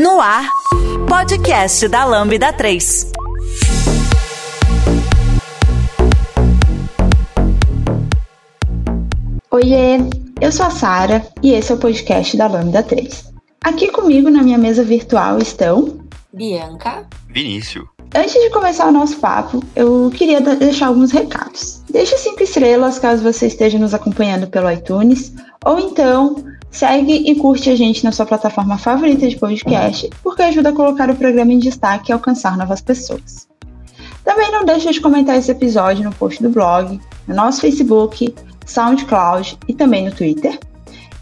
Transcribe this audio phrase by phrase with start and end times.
[0.00, 0.48] No ar,
[1.08, 3.10] podcast da Lambda 3.
[9.50, 9.98] Oiê,
[10.40, 13.32] eu sou a Sara e esse é o podcast da Lambda 3.
[13.60, 15.98] Aqui comigo na minha mesa virtual estão
[16.32, 17.88] Bianca, Vinícius.
[18.14, 21.82] Antes de começar o nosso papo, eu queria deixar alguns recados.
[21.90, 25.34] Deixe cinco estrelas caso você esteja nos acompanhando pelo iTunes,
[25.64, 26.36] ou então
[26.70, 31.10] segue e curte a gente na sua plataforma favorita de podcast, porque ajuda a colocar
[31.10, 33.48] o programa em destaque e alcançar novas pessoas.
[34.24, 38.34] Também não deixe de comentar esse episódio no post do blog, no nosso Facebook,
[38.66, 40.58] SoundCloud e também no Twitter.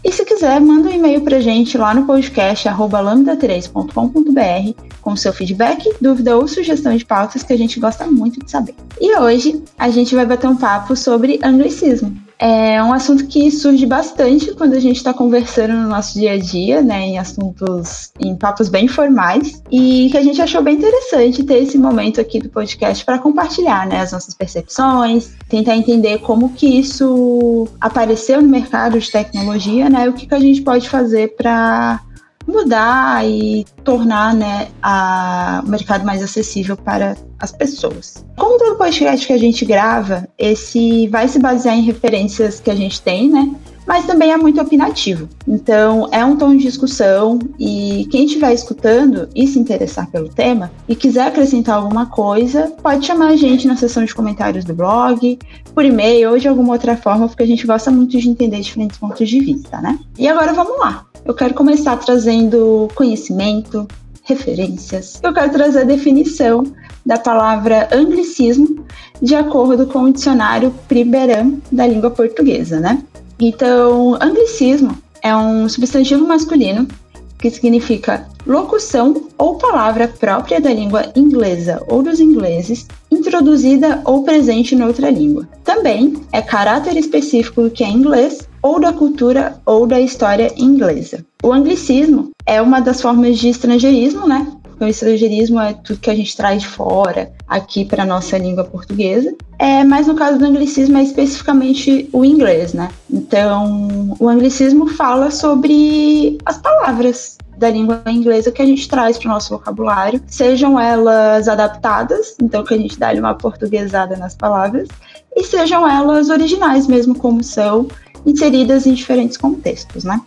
[0.03, 5.89] E se quiser, manda um e-mail pra gente lá no podcast lambda3.com.br com seu feedback,
[6.01, 8.75] dúvida ou sugestão de pautas que a gente gosta muito de saber.
[8.99, 12.26] E hoje a gente vai bater um papo sobre anglicismo.
[12.39, 16.37] É um assunto que surge bastante quando a gente está conversando no nosso dia a
[16.37, 21.43] dia, né, em assuntos, em papos bem formais, e que a gente achou bem interessante
[21.43, 26.53] ter esse momento aqui do podcast para compartilhar, né, as nossas percepções, tentar entender como
[26.53, 31.35] que isso apareceu no mercado de tecnologia, né, o que, que a gente pode fazer
[31.35, 32.01] para
[32.47, 38.25] mudar e tornar né, a, o mercado mais acessível para as pessoas.
[38.35, 42.75] Como todo podcast que a gente grava, esse vai se basear em referências que a
[42.75, 43.53] gente tem, né?
[43.85, 45.29] Mas também é muito opinativo.
[45.47, 50.69] Então, é um tom de discussão e quem estiver escutando e se interessar pelo tema
[50.89, 55.39] e quiser acrescentar alguma coisa, pode chamar a gente na seção de comentários do blog,
[55.73, 58.97] por e-mail ou de alguma outra forma, porque a gente gosta muito de entender diferentes
[58.97, 59.97] pontos de vista, né?
[60.19, 63.87] E agora vamos lá eu quero começar trazendo conhecimento,
[64.23, 65.19] referências.
[65.23, 66.63] Eu quero trazer a definição
[67.05, 68.85] da palavra anglicismo
[69.21, 73.01] de acordo com o dicionário Priberam da língua portuguesa, né?
[73.39, 76.87] Então, anglicismo é um substantivo masculino
[77.37, 84.73] que significa locução ou palavra própria da língua inglesa ou dos ingleses, introduzida ou presente
[84.73, 85.47] em outra língua.
[85.63, 91.25] Também é caráter específico do que é inglês ou da cultura ou da história inglesa.
[91.43, 94.47] O anglicismo é uma das formas de estrangeirismo, né?
[94.79, 99.35] O estrangeirismo é tudo que a gente traz fora aqui para nossa língua portuguesa.
[99.59, 102.89] É, mas no caso do anglicismo é especificamente o inglês, né?
[103.11, 109.29] Então, o anglicismo fala sobre as palavras da língua inglesa que a gente traz para
[109.29, 114.87] o nosso vocabulário, sejam elas adaptadas, então que a gente dá uma portuguesada nas palavras,
[115.35, 117.87] e sejam elas originais mesmo, como são
[118.25, 120.21] inseridas em diferentes contextos, né?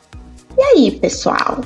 [0.58, 1.60] E aí, pessoal?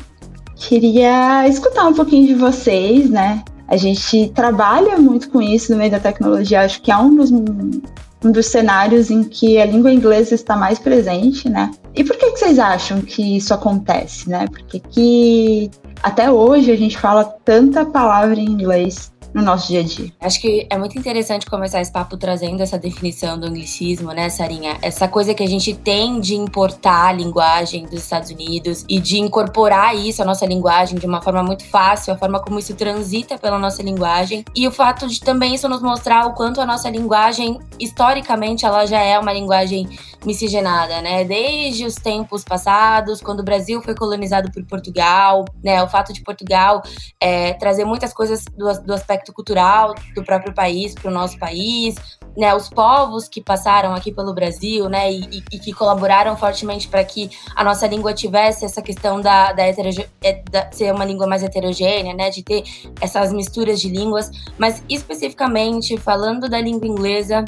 [0.69, 3.45] Queria escutar um pouquinho de vocês, né?
[3.69, 7.31] A gente trabalha muito com isso no meio da tecnologia, acho que é um dos,
[7.31, 11.71] um dos cenários em que a língua inglesa está mais presente, né?
[11.95, 14.47] E por que, que vocês acham que isso acontece, né?
[14.49, 15.71] Porque que
[16.03, 20.12] até hoje a gente fala tanta palavra em inglês no nosso dia a dia.
[20.21, 24.78] Acho que é muito interessante começar esse papo trazendo essa definição do anglicismo, né, Sarinha?
[24.81, 29.19] Essa coisa que a gente tem de importar a linguagem dos Estados Unidos e de
[29.19, 33.37] incorporar isso à nossa linguagem de uma forma muito fácil, a forma como isso transita
[33.37, 36.89] pela nossa linguagem e o fato de também isso nos mostrar o quanto a nossa
[36.89, 39.89] linguagem, historicamente, ela já é uma linguagem
[40.25, 41.25] miscigenada, né?
[41.25, 45.83] Desde os tempos passados, quando o Brasil foi colonizado por Portugal, né?
[45.83, 46.83] O fato de Portugal
[47.21, 51.95] é, trazer muitas coisas do, do aspecto cultural do próprio país para o nosso país,
[52.37, 57.05] né, os povos que passaram aqui pelo Brasil, né, e, e que colaboraram fortemente para
[57.05, 61.43] que a nossa língua tivesse essa questão da, da, é, da, ser uma língua mais
[61.43, 62.65] heterogênea, né, de ter
[63.01, 67.45] essas misturas de línguas, mas especificamente falando da língua inglesa,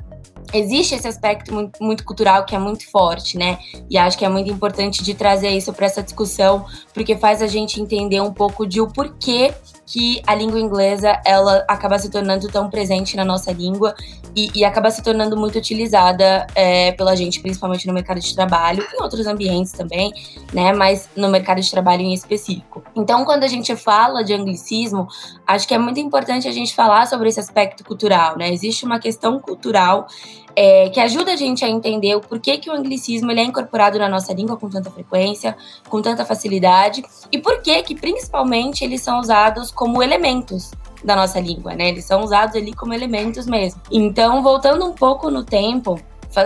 [0.53, 3.59] existe esse aspecto muito, muito, cultural que é muito forte, né?
[3.91, 7.47] E acho que é muito importante de trazer isso para essa discussão, porque faz a
[7.47, 9.53] gente entender um pouco de o porquê
[9.87, 13.95] que a língua inglesa ela acaba se tornando tão presente na nossa língua
[14.35, 18.85] e, e acaba se tornando muito utilizada é, pela gente, principalmente no mercado de trabalho,
[18.93, 20.13] em outros ambientes também,
[20.53, 20.73] né?
[20.73, 22.83] Mas no mercado de trabalho em específico.
[22.95, 25.07] Então, quando a gente fala de anglicismo,
[25.47, 28.53] acho que é muito importante a gente falar sobre esse aspecto cultural, né?
[28.53, 30.07] Existe uma questão cultural
[30.55, 33.99] é, que ajuda a gente a entender o porquê que o anglicismo ele é incorporado
[33.99, 35.57] na nossa língua com tanta frequência,
[35.89, 40.71] com tanta facilidade, e por que que principalmente eles são usados como elementos
[41.05, 41.89] da nossa língua, né?
[41.89, 43.81] Eles são usados ali como elementos mesmo.
[43.91, 46.01] Então, voltando um pouco no tempo,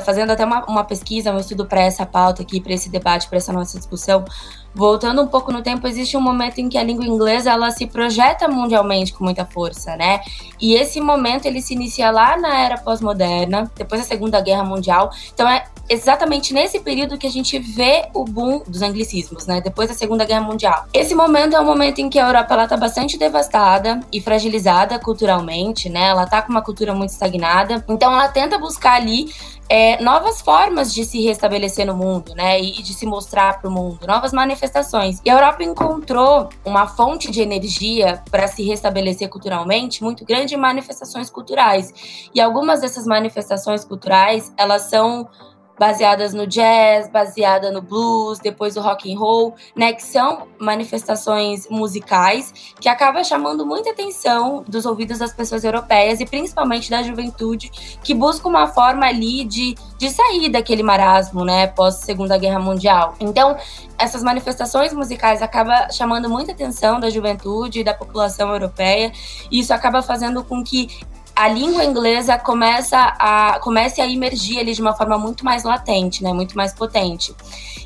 [0.04, 3.38] fazendo até uma, uma pesquisa, um estudo para essa pauta aqui, para esse debate, para
[3.38, 4.24] essa nossa discussão,
[4.74, 7.86] voltando um pouco no tempo, existe um momento em que a língua inglesa ela se
[7.86, 10.20] projeta mundialmente com muita força, né?
[10.60, 15.10] E esse momento ele se inicia lá na era pós-moderna, depois da Segunda Guerra Mundial.
[15.32, 19.60] Então é exatamente nesse período que a gente vê o boom dos anglicismos, né?
[19.60, 20.86] Depois da Segunda Guerra Mundial.
[20.94, 24.98] Esse momento é um momento em que a Europa ela tá bastante devastada e fragilizada
[25.00, 26.08] culturalmente, né?
[26.08, 27.84] Ela tá com uma cultura muito estagnada.
[27.88, 29.28] Então ela tenta buscar ali
[29.72, 32.60] é, novas formas de se restabelecer no mundo, né?
[32.60, 35.20] E de se mostrar para o mundo, novas manifestações.
[35.24, 40.58] E a Europa encontrou uma fonte de energia para se restabelecer culturalmente muito grande em
[40.58, 41.94] manifestações culturais.
[42.34, 45.28] E algumas dessas manifestações culturais, elas são
[45.80, 51.66] baseadas no jazz, baseada no blues, depois o rock and roll, né, que são manifestações
[51.70, 57.70] musicais que acaba chamando muita atenção dos ouvidos das pessoas europeias e principalmente da juventude
[58.04, 63.14] que busca uma forma ali de, de sair daquele marasmo, né, pós Segunda Guerra Mundial.
[63.18, 63.56] Então,
[63.96, 69.10] essas manifestações musicais acaba chamando muita atenção da juventude e da população europeia,
[69.50, 70.88] e isso acaba fazendo com que
[71.40, 76.22] a língua inglesa começa a, comece a emergir ali de uma forma muito mais latente,
[76.22, 77.34] né, muito mais potente.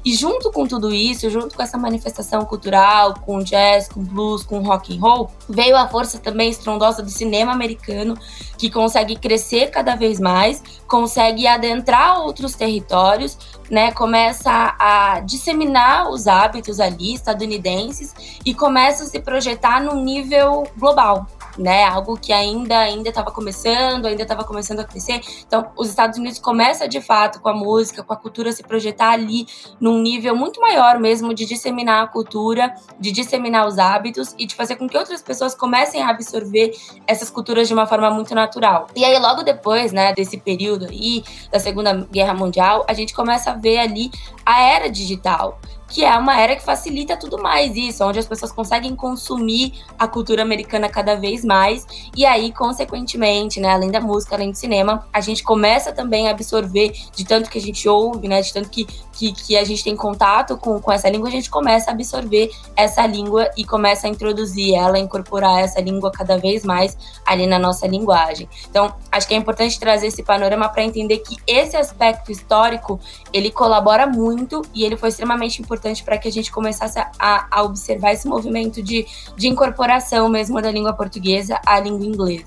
[0.04, 4.58] E junto com tudo isso, junto com essa manifestação cultural, com jazz, com blues, com
[4.58, 8.18] rock and roll, veio a força também estrondosa do cinema americano,
[8.58, 13.38] que consegue crescer cada vez mais, consegue adentrar outros territórios,
[13.70, 18.12] né, começa a, a disseminar os hábitos ali estadunidenses
[18.44, 21.28] e começa a se projetar num nível global
[21.58, 21.84] né?
[21.84, 25.20] Algo que ainda ainda estava começando, ainda estava começando a crescer.
[25.46, 29.10] Então, os Estados Unidos começa de fato com a música, com a cultura se projetar
[29.10, 29.46] ali
[29.80, 34.54] num nível muito maior mesmo de disseminar a cultura, de disseminar os hábitos e de
[34.54, 36.72] fazer com que outras pessoas comecem a absorver
[37.06, 38.86] essas culturas de uma forma muito natural.
[38.94, 43.50] E aí logo depois, né, desse período aí da Segunda Guerra Mundial, a gente começa
[43.50, 44.10] a ver ali
[44.44, 45.58] a era digital
[45.88, 50.08] que é uma era que facilita tudo mais isso, onde as pessoas conseguem consumir a
[50.08, 51.86] cultura americana cada vez mais,
[52.16, 56.30] e aí, consequentemente, né, além da música, além do cinema, a gente começa também a
[56.30, 59.84] absorver de tanto que a gente ouve, né, de tanto que, que, que a gente
[59.84, 64.06] tem contato com, com essa língua, a gente começa a absorver essa língua e começa
[64.06, 68.48] a introduzir ela, incorporar essa língua cada vez mais ali na nossa linguagem.
[68.68, 72.98] Então, acho que é importante trazer esse panorama para entender que esse aspecto histórico,
[73.32, 77.46] ele colabora muito e ele foi extremamente importante importante para que a gente começasse a,
[77.50, 79.06] a, observar esse movimento de,
[79.36, 82.44] de incorporação mesmo da língua portuguesa à língua inglesa.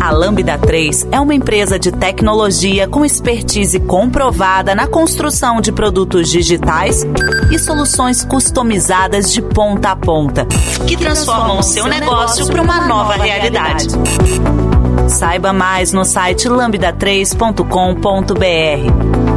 [0.00, 6.30] A Lambda 3 é uma empresa de tecnologia com expertise comprovada na construção de produtos
[6.30, 7.04] digitais
[7.50, 10.46] e soluções customizadas de ponta a ponta,
[10.86, 13.88] que transformam o seu negócio para uma nova realidade.
[15.08, 19.35] Saiba mais no site lambda3.com.br.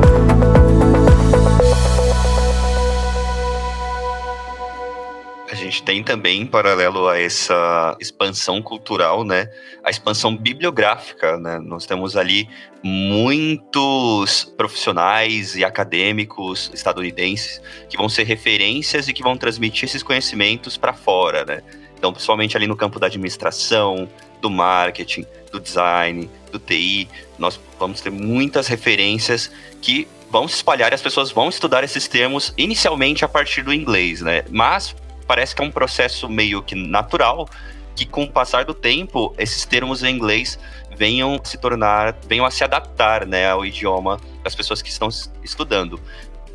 [5.69, 9.50] gente tem também, em paralelo a essa expansão cultural, né,
[9.83, 11.60] a expansão bibliográfica, né?
[11.60, 12.50] Nós temos ali
[12.83, 20.77] muitos profissionais e acadêmicos estadunidenses que vão ser referências e que vão transmitir esses conhecimentos
[20.77, 21.62] para fora, né?
[21.98, 24.10] Então, principalmente ali no campo da administração,
[24.42, 27.07] do marketing, do design, do TI,
[27.38, 29.51] nós vamos ter muitas referências
[29.81, 33.74] que vão se espalhar e as pessoas vão estudar esses termos inicialmente a partir do
[33.74, 34.44] inglês, né?
[34.50, 34.95] Mas
[35.30, 37.48] parece que é um processo meio que natural,
[37.96, 40.58] que com o passar do tempo, esses termos em inglês
[40.98, 45.08] venham se tornar, venham a se adaptar, né, ao idioma das pessoas que estão
[45.44, 46.02] estudando.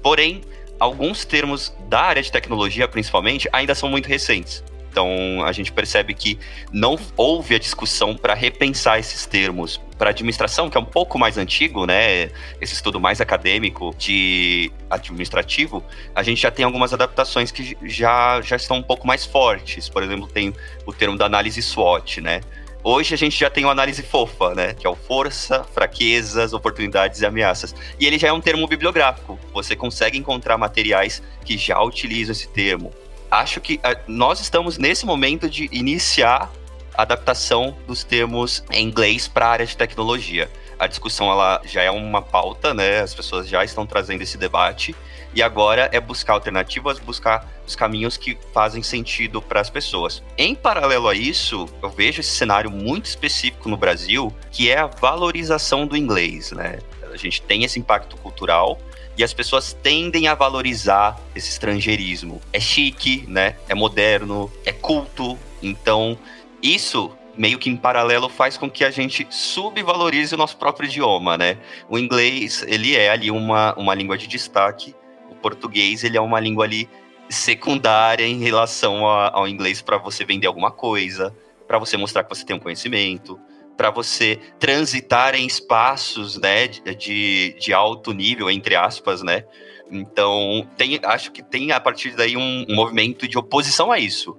[0.03, 0.41] Porém,
[0.81, 4.65] alguns termos da área de tecnologia, principalmente, ainda são muito recentes.
[4.94, 6.38] Então, a gente percebe que
[6.73, 9.81] não houve a discussão para repensar esses termos.
[9.98, 12.31] Para administração, que é um pouco mais antigo, né?
[12.60, 15.82] Esse estudo mais acadêmico de administrativo,
[16.15, 19.89] a gente já tem algumas adaptações que já, já estão um pouco mais fortes.
[19.89, 20.55] Por exemplo, tem
[20.86, 22.41] o termo da análise SWOT, né?
[22.84, 24.74] Hoje a gente já tem uma análise fofa, né?
[24.74, 27.74] Que é o força, fraquezas, oportunidades e ameaças.
[27.98, 29.41] E ele já é um termo bibliográfico.
[29.53, 32.93] Você consegue encontrar materiais que já utilizam esse termo
[33.41, 36.50] acho que uh, nós estamos nesse momento de iniciar
[36.96, 40.50] a adaptação dos termos em inglês para a área de tecnologia.
[40.79, 43.00] A discussão ela já é uma pauta, né?
[43.00, 44.94] As pessoas já estão trazendo esse debate
[45.34, 50.22] e agora é buscar alternativas, buscar os caminhos que fazem sentido para as pessoas.
[50.38, 54.86] Em paralelo a isso, eu vejo esse cenário muito específico no Brasil, que é a
[54.86, 56.79] valorização do inglês, né?
[57.12, 58.79] A gente tem esse impacto cultural,
[59.17, 62.41] e as pessoas tendem a valorizar esse estrangeirismo.
[62.53, 63.56] É chique, né?
[63.69, 65.39] É moderno, é culto.
[65.63, 66.19] Então,
[66.63, 71.37] isso meio que em paralelo faz com que a gente subvalorize o nosso próprio idioma,
[71.37, 71.59] né?
[71.89, 74.94] O inglês, ele é ali uma, uma língua de destaque.
[75.31, 76.89] O português, ele é uma língua ali
[77.29, 81.35] secundária em relação a, ao inglês para você vender alguma coisa,
[81.67, 83.39] para você mostrar que você tem um conhecimento,
[83.76, 89.44] para você transitar em espaços, né, de, de alto nível, entre aspas, né?
[89.90, 94.36] Então, tem, acho que tem a partir daí um, um movimento de oposição a isso.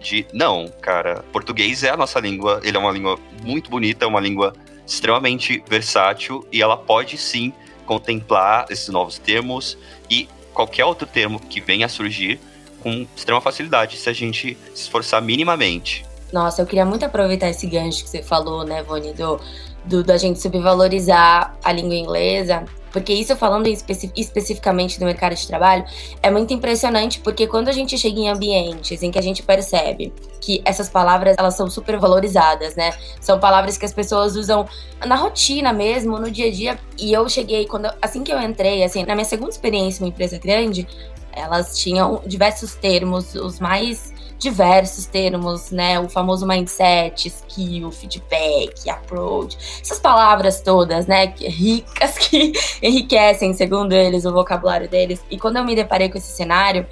[0.00, 4.08] De, não, cara, português é a nossa língua, ele é uma língua muito bonita, é
[4.08, 4.54] uma língua
[4.86, 7.52] extremamente versátil e ela pode sim
[7.86, 9.76] contemplar esses novos termos
[10.08, 12.40] e qualquer outro termo que venha a surgir
[12.80, 16.04] com extrema facilidade se a gente se esforçar minimamente.
[16.32, 19.40] Nossa, eu queria muito aproveitar esse gancho que você falou, né, Voni, do,
[19.84, 25.46] do, da gente subvalorizar a língua inglesa, porque isso falando especi especificamente do mercado de
[25.46, 25.84] trabalho,
[26.22, 30.12] é muito impressionante, porque quando a gente chega em ambientes em que a gente percebe
[30.40, 32.92] que essas palavras, elas são super valorizadas, né?
[33.20, 34.66] São palavras que as pessoas usam
[35.04, 38.82] na rotina mesmo, no dia a dia, e eu cheguei, quando assim que eu entrei,
[38.82, 40.86] assim, na minha segunda experiência em uma empresa grande,
[41.32, 46.00] elas tinham diversos termos, os mais diversos termos, né?
[46.00, 51.34] O famoso mindset, skill, feedback, approach, essas palavras todas, né?
[51.38, 55.22] Ricas que enriquecem, segundo eles, o vocabulário deles.
[55.30, 56.86] E quando eu me deparei com esse cenário,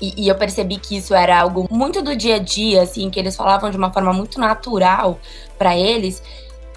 [0.00, 3.18] e, e, eu percebi que isso era algo muito do dia a dia, assim, que
[3.18, 5.18] eles falavam de uma forma muito natural
[5.58, 6.22] para eles.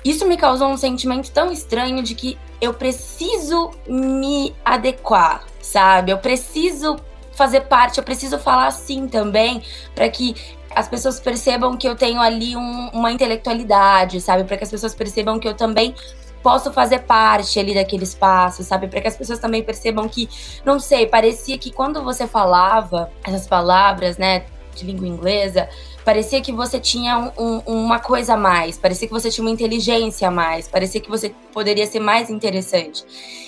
[0.03, 6.11] Isso me causou um sentimento tão estranho de que eu preciso me adequar, sabe?
[6.11, 6.97] Eu preciso
[7.41, 9.63] fazer parte, eu preciso falar assim também,
[9.95, 10.35] para que
[10.75, 14.43] as pessoas percebam que eu tenho ali um, uma intelectualidade, sabe?
[14.43, 15.95] Para que as pessoas percebam que eu também
[16.43, 18.87] posso fazer parte ali daquele espaço, sabe?
[18.87, 20.29] Para que as pessoas também percebam que,
[20.63, 24.45] não sei, parecia que quando você falava essas palavras, né,
[24.75, 25.67] de língua inglesa,
[26.05, 27.31] parecia que você tinha um,
[27.65, 31.09] um, uma coisa a mais, parecia que você tinha uma inteligência a mais, parecia que
[31.09, 33.03] você poderia ser mais interessante.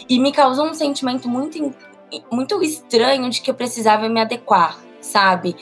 [0.10, 1.58] E me causou um sentimento muito
[2.32, 5.55] muito estranho de que eu precisava me adequar, sabe?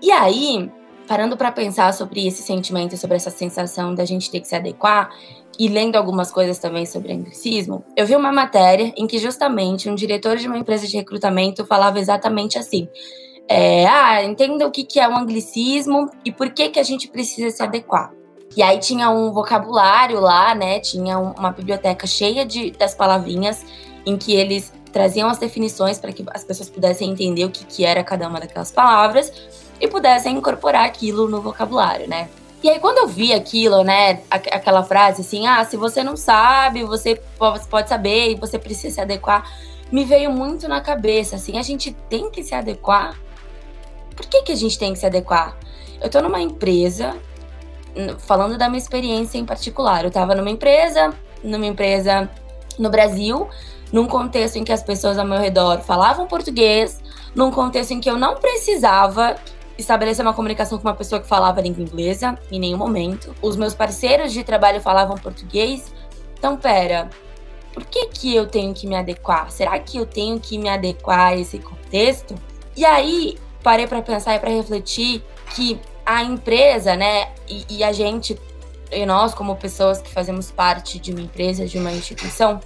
[0.00, 0.70] E aí,
[1.06, 5.10] parando para pensar sobre esse sentimento, sobre essa sensação da gente ter que se adequar,
[5.58, 9.94] e lendo algumas coisas também sobre anglicismo, eu vi uma matéria em que justamente um
[9.94, 12.88] diretor de uma empresa de recrutamento falava exatamente assim.
[13.48, 17.08] É, ah, entenda o que, que é um anglicismo e por que, que a gente
[17.08, 18.12] precisa se adequar.
[18.56, 20.78] E aí tinha um vocabulário lá, né?
[20.80, 23.64] Tinha uma biblioteca cheia de, das palavrinhas
[24.04, 27.84] em que eles traziam as definições para que as pessoas pudessem entender o que, que
[27.84, 29.32] era cada uma daquelas palavras
[29.80, 32.28] e pudessem incorporar aquilo no vocabulário, né?
[32.62, 36.84] E aí, quando eu vi aquilo, né, aquela frase assim, ah, se você não sabe,
[36.84, 37.20] você
[37.68, 39.50] pode saber e você precisa se adequar,
[39.90, 43.18] me veio muito na cabeça, assim, a gente tem que se adequar.
[44.14, 45.56] Por que, que a gente tem que se adequar?
[46.00, 47.16] Eu tô numa empresa,
[48.20, 52.30] falando da minha experiência em particular, eu tava numa empresa, numa empresa
[52.78, 53.48] no Brasil,
[53.92, 57.00] num contexto em que as pessoas ao meu redor falavam português,
[57.34, 59.36] num contexto em que eu não precisava
[59.78, 63.34] estabelecer uma comunicação com uma pessoa que falava língua inglesa em nenhum momento.
[63.42, 65.92] Os meus parceiros de trabalho falavam português.
[66.38, 67.10] Então, pera,
[67.72, 69.50] por que que eu tenho que me adequar?
[69.50, 72.34] Será que eu tenho que me adequar a esse contexto?
[72.76, 75.22] E aí, parei para pensar e para refletir
[75.54, 78.38] que a empresa, né, e, e a gente,
[78.90, 82.60] e nós como pessoas que fazemos parte de uma empresa, de uma instituição,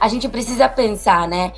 [0.00, 1.52] a gente precisa pensar, né?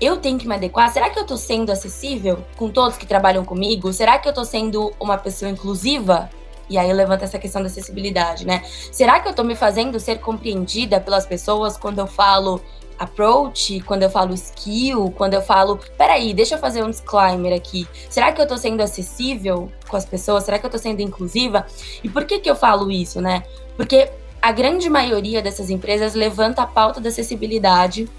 [0.00, 0.92] Eu tenho que me adequar?
[0.92, 3.92] Será que eu tô sendo acessível com todos que trabalham comigo?
[3.92, 6.28] Será que eu tô sendo uma pessoa inclusiva?
[6.68, 8.62] E aí levanta essa questão da acessibilidade, né?
[8.90, 12.60] Será que eu tô me fazendo ser compreendida pelas pessoas quando eu falo
[12.98, 17.86] approach, quando eu falo skill, quando eu falo, peraí, deixa eu fazer um disclaimer aqui.
[18.08, 20.44] Será que eu tô sendo acessível com as pessoas?
[20.44, 21.66] Será que eu tô sendo inclusiva?
[22.02, 23.42] E por que que eu falo isso, né?
[23.76, 24.10] Porque
[24.42, 28.10] a grande maioria dessas empresas levanta a pauta da acessibilidade,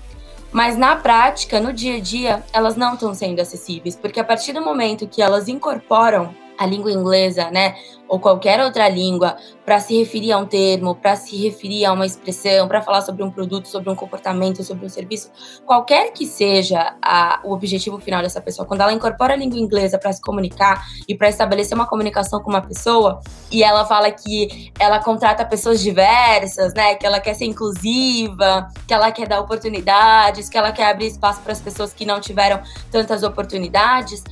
[0.53, 4.53] mas na prática, no dia a dia, elas não estão sendo acessíveis, porque a partir
[4.53, 7.75] do momento que elas incorporam a língua inglesa, né,
[8.07, 12.05] ou qualquer outra língua, para se referir a um termo, para se referir a uma
[12.05, 15.31] expressão, para falar sobre um produto, sobre um comportamento, sobre um serviço,
[15.65, 19.97] qualquer que seja a, o objetivo final dessa pessoa, quando ela incorpora a língua inglesa
[19.97, 23.19] para se comunicar e para estabelecer uma comunicação com uma pessoa,
[23.51, 28.93] e ela fala que ela contrata pessoas diversas, né, que ela quer ser inclusiva, que
[28.93, 32.61] ela quer dar oportunidades, que ela quer abrir espaço para as pessoas que não tiveram
[32.91, 34.23] tantas oportunidades,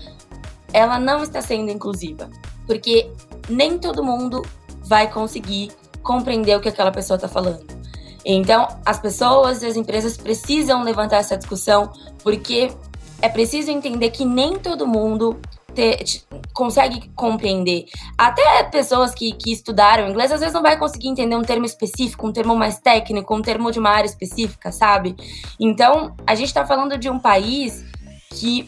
[0.73, 2.29] ela não está sendo inclusiva,
[2.65, 3.11] porque
[3.49, 4.41] nem todo mundo
[4.83, 7.65] vai conseguir compreender o que aquela pessoa está falando.
[8.25, 11.91] Então, as pessoas e as empresas precisam levantar essa discussão,
[12.23, 12.71] porque
[13.21, 15.39] é preciso entender que nem todo mundo
[15.73, 16.23] te,
[16.53, 17.85] consegue compreender.
[18.17, 22.27] Até pessoas que, que estudaram inglês, às vezes não vai conseguir entender um termo específico,
[22.27, 25.15] um termo mais técnico, um termo de uma área específica, sabe?
[25.59, 27.83] Então, a gente está falando de um país
[28.29, 28.67] que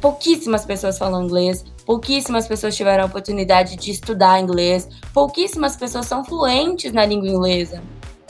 [0.00, 6.24] pouquíssimas pessoas falam inglês, pouquíssimas pessoas tiveram a oportunidade de estudar inglês, pouquíssimas pessoas são
[6.24, 7.82] fluentes na língua inglesa.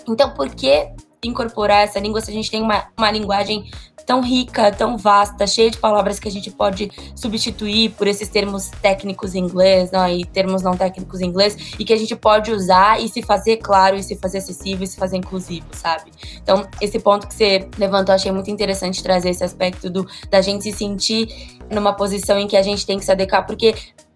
[0.09, 0.89] Então, por que
[1.25, 3.71] incorporar essa língua se a gente tem uma, uma linguagem
[4.11, 8.69] tão rica, tão vasta, cheia de palavras que a gente pode substituir por esses termos
[8.83, 12.50] técnicos em inglês, não, e termos não técnicos em inglês, e que a gente pode
[12.50, 16.11] usar e se fazer claro, e se fazer acessível, e se fazer inclusivo, sabe?
[16.43, 20.65] Então, esse ponto que você levantou, achei muito interessante trazer esse aspecto do da gente
[20.65, 23.75] se sentir numa posição em que a gente tem que se adequar, porque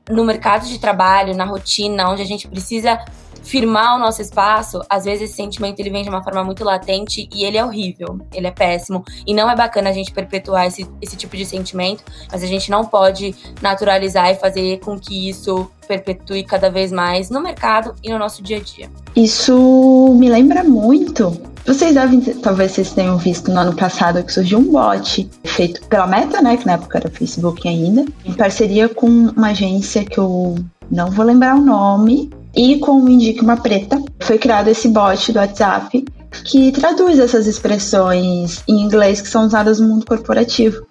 [0.08, 2.98] no mercado de trabalho, na rotina, onde a gente precisa
[3.44, 7.28] firmar o nosso espaço, às vezes esse sentimento ele vem de uma forma muito latente
[7.32, 9.04] e ele é horrível, ele é péssimo.
[9.26, 12.70] E não é bacana a gente perpetuar esse, esse tipo de sentimento, mas a gente
[12.70, 18.10] não pode naturalizar e fazer com que isso perpetue cada vez mais no mercado e
[18.10, 18.90] no nosso dia a dia.
[19.14, 21.36] Isso me lembra muito.
[21.66, 26.06] Vocês devem, talvez vocês tenham visto no ano passado que surgiu um bot feito pela
[26.06, 30.56] Meta, né, que na época era Facebook ainda, em parceria com uma agência que eu
[30.90, 35.32] não vou lembrar o nome, e com o Indique uma Preta, foi criado esse bot
[35.32, 36.04] do WhatsApp
[36.44, 40.84] que traduz essas expressões em inglês que são usadas no mundo corporativo.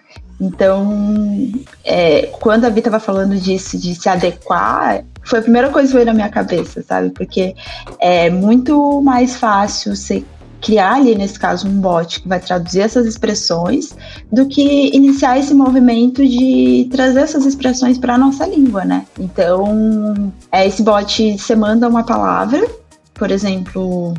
[0.44, 1.52] Então,
[1.86, 5.94] é, quando a Vi estava falando disso, de se adequar, foi a primeira coisa que
[5.94, 7.12] veio na minha cabeça, sabe?
[7.12, 7.56] Porque
[8.00, 10.24] é muito mais fácil você
[10.60, 13.96] criar ali, nesse caso, um bot que vai traduzir essas expressões,
[14.32, 19.06] do que iniciar esse movimento de trazer essas expressões para a nossa língua, né?
[19.20, 22.66] Então, é esse bot, você manda uma palavra,
[23.14, 24.14] por exemplo,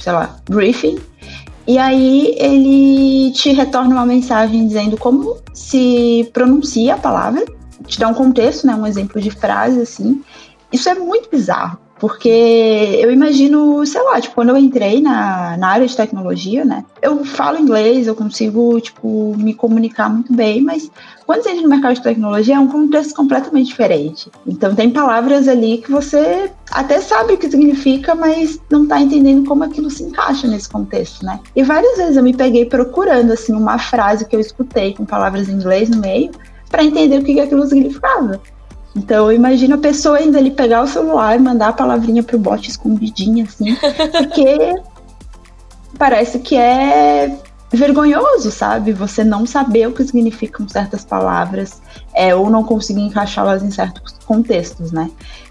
[0.00, 0.98] sei lá, briefing,
[1.66, 7.44] e aí ele te retorna uma mensagem dizendo como se pronuncia a palavra,
[7.86, 10.22] te dá um contexto, né, um exemplo de frase assim.
[10.72, 15.68] Isso é muito bizarro, porque eu imagino, sei lá, tipo, quando eu entrei na, na
[15.68, 16.84] área de tecnologia, né?
[17.00, 20.90] Eu falo inglês, eu consigo, tipo, me comunicar muito bem, mas
[21.24, 24.30] quando você entra no mercado de tecnologia é um contexto completamente diferente.
[24.46, 29.48] Então tem palavras ali que você até sabe o que significa, mas não tá entendendo
[29.48, 31.40] como aquilo se encaixa nesse contexto, né?
[31.56, 35.48] E várias vezes eu me peguei procurando, assim, uma frase que eu escutei com palavras
[35.48, 36.32] em inglês no meio
[36.68, 38.42] para entender o que aquilo significava.
[38.96, 42.38] Então, eu imagino a pessoa ainda ali pegar o celular e mandar a palavrinha pro
[42.38, 43.76] bot escondidinha, assim,
[44.16, 44.74] porque
[45.98, 47.36] parece que é
[47.72, 48.92] vergonhoso, sabe?
[48.92, 51.82] Você não saber o que significam certas palavras
[52.14, 55.10] é, ou não conseguir encaixá-las em certos contextos, né?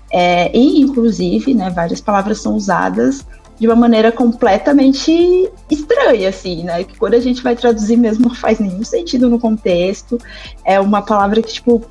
[0.09, 3.25] É, e, inclusive, né, várias palavras são usadas
[3.59, 6.83] de uma maneira completamente estranha, assim, né?
[6.83, 10.17] Que quando a gente vai traduzir mesmo não faz nenhum sentido no contexto.
[10.63, 11.81] É uma palavra que, tipo,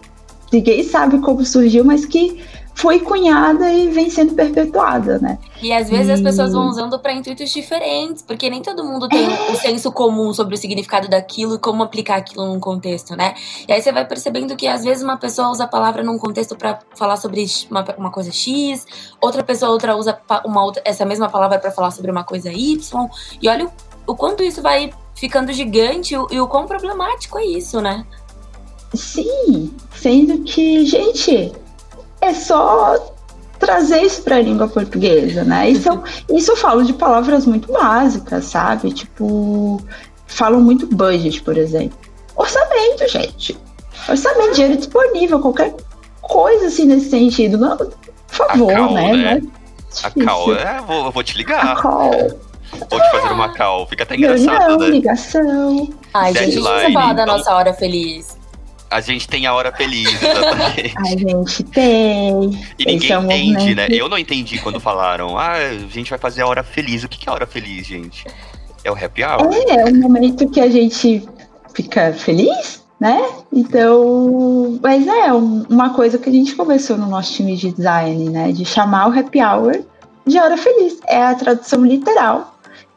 [0.52, 2.42] ninguém sabe como surgiu, mas que
[2.74, 5.38] foi cunhada e vem sendo perpetuada, né?
[5.60, 6.12] E às vezes e...
[6.12, 9.52] as pessoas vão usando para intuitos diferentes, porque nem todo mundo tem é.
[9.52, 13.34] o senso comum sobre o significado daquilo e como aplicar aquilo num contexto, né?
[13.68, 16.56] E aí você vai percebendo que às vezes uma pessoa usa a palavra num contexto
[16.56, 18.86] para falar sobre uma, uma, coisa X,
[19.20, 23.08] outra pessoa outra usa uma outra, essa mesma palavra para falar sobre uma coisa Y.
[23.40, 27.80] E olha o, o quanto isso vai ficando gigante e o quão problemático é isso,
[27.80, 28.04] né?
[28.94, 31.52] Sim, sendo que, gente,
[32.20, 33.14] é só
[33.58, 35.70] trazer isso para a língua portuguesa, né?
[35.70, 36.02] Isso, eu,
[36.36, 38.92] isso eu falo de palavras muito básicas, sabe?
[38.92, 39.80] Tipo,
[40.26, 41.98] falam muito budget, por exemplo.
[42.36, 43.56] Orçamento, gente.
[44.08, 45.74] Orçamento, dinheiro disponível, qualquer
[46.20, 47.56] coisa assim nesse sentido.
[47.56, 47.92] Não, por
[48.28, 49.12] favor, call, né?
[49.16, 49.42] né?
[50.02, 51.76] É a call, é, vou, vou te ligar.
[51.76, 52.10] A call.
[52.90, 54.88] Vou te fazer uma call, fica até engraçado, não, né?
[54.88, 55.88] ligação.
[56.14, 58.41] Ai, gente, deixa eu falar da nossa hora feliz.
[58.92, 60.94] A gente tem a hora feliz, exatamente.
[60.98, 62.50] a gente tem.
[62.78, 63.76] E ninguém é um entende, momento.
[63.76, 63.88] né?
[63.90, 67.02] Eu não entendi quando falaram, ah, a gente vai fazer a hora feliz.
[67.02, 68.26] O que é a hora feliz, gente?
[68.84, 69.52] É o happy hour?
[69.52, 71.26] É, é o momento que a gente
[71.74, 73.20] fica feliz, né?
[73.52, 78.52] Então, mas é uma coisa que a gente começou no nosso time de design, né?
[78.52, 79.82] De chamar o happy hour
[80.26, 80.98] de hora feliz.
[81.08, 82.51] É a tradução literal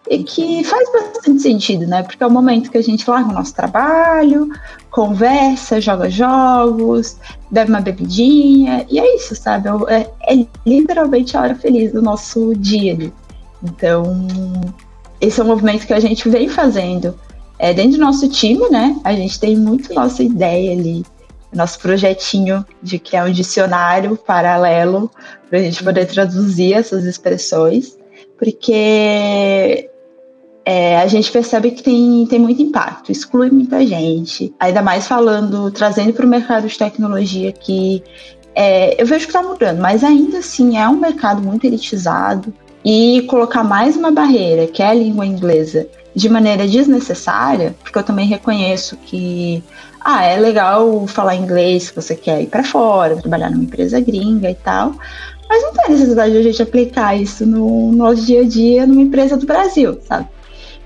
[0.09, 2.03] e que faz bastante sentido, né?
[2.03, 4.49] Porque é o momento que a gente larga o nosso trabalho,
[4.91, 7.17] conversa, joga jogos,
[7.49, 9.69] bebe uma bebidinha, e é isso, sabe?
[9.87, 13.13] É, é literalmente a hora feliz do nosso dia ali.
[13.63, 14.27] Então,
[15.19, 17.17] esse é um movimento que a gente vem fazendo.
[17.57, 18.99] É, dentro do nosso time, né?
[19.03, 21.05] A gente tem muito nossa ideia ali,
[21.53, 25.09] nosso projetinho de criar um dicionário paralelo
[25.49, 27.97] para a gente poder traduzir essas expressões,
[28.37, 29.89] porque
[30.65, 34.53] é, a gente percebe que tem, tem muito impacto, exclui muita gente.
[34.59, 38.03] Ainda mais falando, trazendo para o mercado de tecnologia que
[38.55, 42.51] é, eu vejo que está mudando, mas ainda assim é um mercado muito elitizado.
[42.83, 48.03] E colocar mais uma barreira, que é a língua inglesa, de maneira desnecessária, porque eu
[48.03, 49.63] também reconheço que
[49.99, 54.51] ah, é legal falar inglês se você quer ir para fora, trabalhar numa empresa gringa
[54.51, 54.93] e tal,
[55.49, 59.01] mas não tem necessidade de a gente aplicar isso no nosso dia a dia numa
[59.01, 60.27] empresa do Brasil, sabe?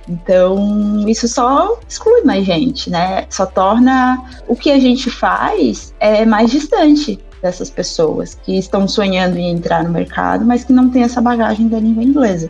[0.09, 3.27] Então, isso só exclui mais gente, né?
[3.29, 9.37] Só torna o que a gente faz é mais distante dessas pessoas que estão sonhando
[9.37, 12.49] em entrar no mercado, mas que não têm essa bagagem da língua inglesa.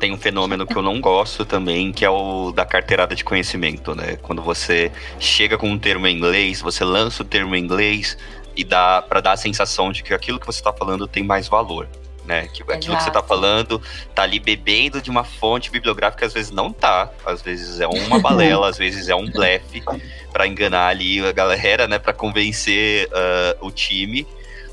[0.00, 3.94] tem um fenômeno que eu não gosto também, que é o da carteirada de conhecimento,
[3.94, 4.16] né?
[4.22, 8.16] Quando você chega com um termo em inglês, você lança o termo em inglês
[8.56, 11.46] e dá para dar a sensação de que aquilo que você está falando tem mais
[11.46, 11.86] valor.
[12.24, 12.48] Né?
[12.48, 12.96] Que aquilo Exato.
[12.96, 13.82] que você está falando
[14.14, 18.18] tá ali bebendo de uma fonte bibliográfica, às vezes não tá, às vezes é uma
[18.20, 19.82] balela, às vezes é um blefe
[20.32, 21.98] para enganar ali a galera, né?
[21.98, 24.26] Para convencer uh, o time,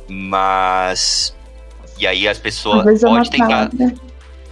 [0.07, 1.35] mas
[1.97, 3.69] e aí as pessoas podem tentar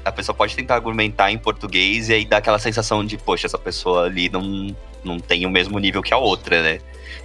[0.06, 3.58] a pessoa pode tentar argumentar em português e aí dá aquela sensação de, poxa, essa
[3.58, 6.80] pessoa ali não, não tem o mesmo nível que a outra, né?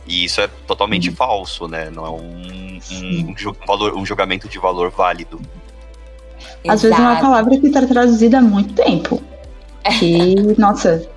[0.07, 1.15] E isso é totalmente uhum.
[1.15, 1.91] falso, né?
[1.91, 5.39] Não é um, um, um, valor, um julgamento de valor válido.
[6.67, 6.89] Às Exato.
[6.89, 9.23] vezes é uma palavra que está traduzida há muito tempo.
[9.99, 11.09] Que, nossa,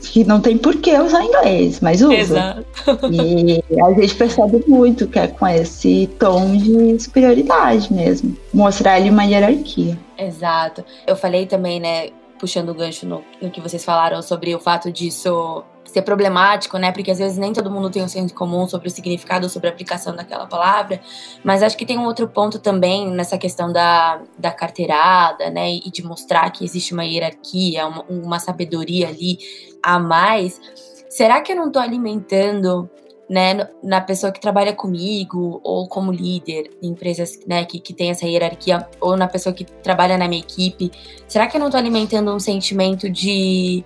[0.00, 2.14] que não tem por que usar inglês, mas usa.
[2.16, 2.64] Exato.
[3.10, 8.36] E a gente percebe muito que é com esse tom de superioridade mesmo.
[8.52, 9.98] Mostrar ali uma hierarquia.
[10.18, 10.84] Exato.
[11.06, 12.08] Eu falei também, né,
[12.38, 16.92] puxando o gancho no, no que vocês falaram sobre o fato disso ser problemático, né?
[16.92, 19.72] Porque às vezes nem todo mundo tem um senso comum sobre o significado, sobre a
[19.72, 21.00] aplicação daquela palavra.
[21.44, 25.72] Mas acho que tem um outro ponto também nessa questão da, da carteirada, né?
[25.72, 29.38] E de mostrar que existe uma hierarquia, uma, uma sabedoria ali
[29.82, 30.60] a mais,
[31.08, 32.88] será que eu não estou alimentando
[33.30, 38.10] né, na pessoa que trabalha comigo ou como líder em empresas né, que, que tem
[38.10, 40.90] essa hierarquia ou na pessoa que trabalha na minha equipe,
[41.28, 43.84] será que eu não estou alimentando um sentimento de,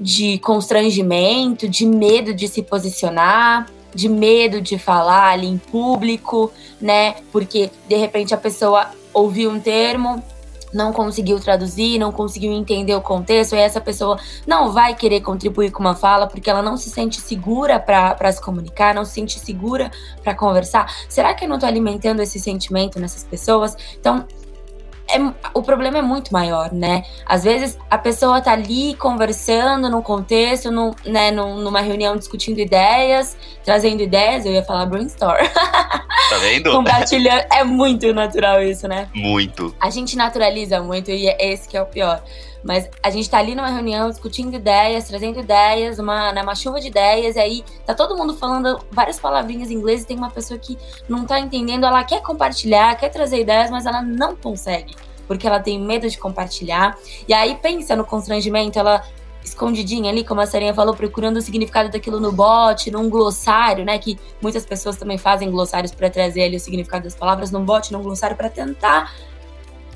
[0.00, 7.16] de constrangimento, de medo de se posicionar, de medo de falar ali em público, né?
[7.30, 10.22] Porque de repente a pessoa ouviu um termo,
[10.72, 15.72] não conseguiu traduzir, não conseguiu entender o contexto, e essa pessoa não vai querer contribuir
[15.72, 19.38] com uma fala porque ela não se sente segura para se comunicar, não se sente
[19.38, 19.90] segura
[20.22, 20.86] para conversar.
[21.08, 23.76] Será que eu não estou alimentando esse sentimento nessas pessoas?
[23.98, 24.24] Então,
[25.16, 27.04] é, o problema é muito maior, né?
[27.26, 33.36] Às vezes a pessoa tá ali conversando num contexto, no, né, numa reunião discutindo ideias,
[33.64, 35.38] trazendo ideias, eu ia falar brainstorm.
[36.30, 36.70] Tá vendo?
[36.70, 37.44] Compartilhando.
[37.52, 39.08] É muito natural isso, né?
[39.12, 39.74] Muito.
[39.80, 42.22] A gente naturaliza muito e é esse que é o pior.
[42.62, 46.80] Mas a gente tá ali numa reunião discutindo ideias, trazendo ideias, uma, né, uma chuva
[46.80, 50.30] de ideias, e aí tá todo mundo falando várias palavrinhas em inglês e tem uma
[50.30, 50.76] pessoa que
[51.08, 54.94] não tá entendendo, ela quer compartilhar, quer trazer ideias, mas ela não consegue.
[55.26, 56.98] Porque ela tem medo de compartilhar.
[57.26, 59.02] E aí pensa no constrangimento, ela
[59.44, 63.98] escondidinha ali, como a Sarinha falou, procurando o significado daquilo no bot, num glossário, né?
[63.98, 67.92] Que muitas pessoas também fazem glossários para trazer ali o significado das palavras num bot,
[67.92, 69.12] num glossário, para tentar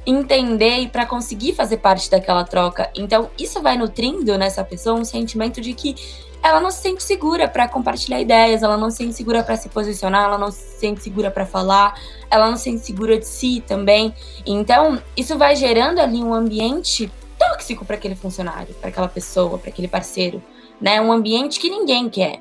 [0.07, 2.91] entender e para conseguir fazer parte daquela troca.
[2.95, 5.95] Então, isso vai nutrindo nessa pessoa um sentimento de que
[6.43, 9.71] ela não se sente segura para compartilhar ideias, ela não se sente segura para se
[9.71, 11.99] posicionar, ela não se sente segura para falar,
[12.31, 14.15] ela não se sente segura de si também.
[14.45, 19.71] Então, isso vai gerando ali um ambiente tóxico para aquele funcionário, para aquela pessoa, para
[19.71, 20.43] aquele parceiro,
[20.79, 21.01] né?
[21.01, 22.41] Um ambiente que ninguém quer.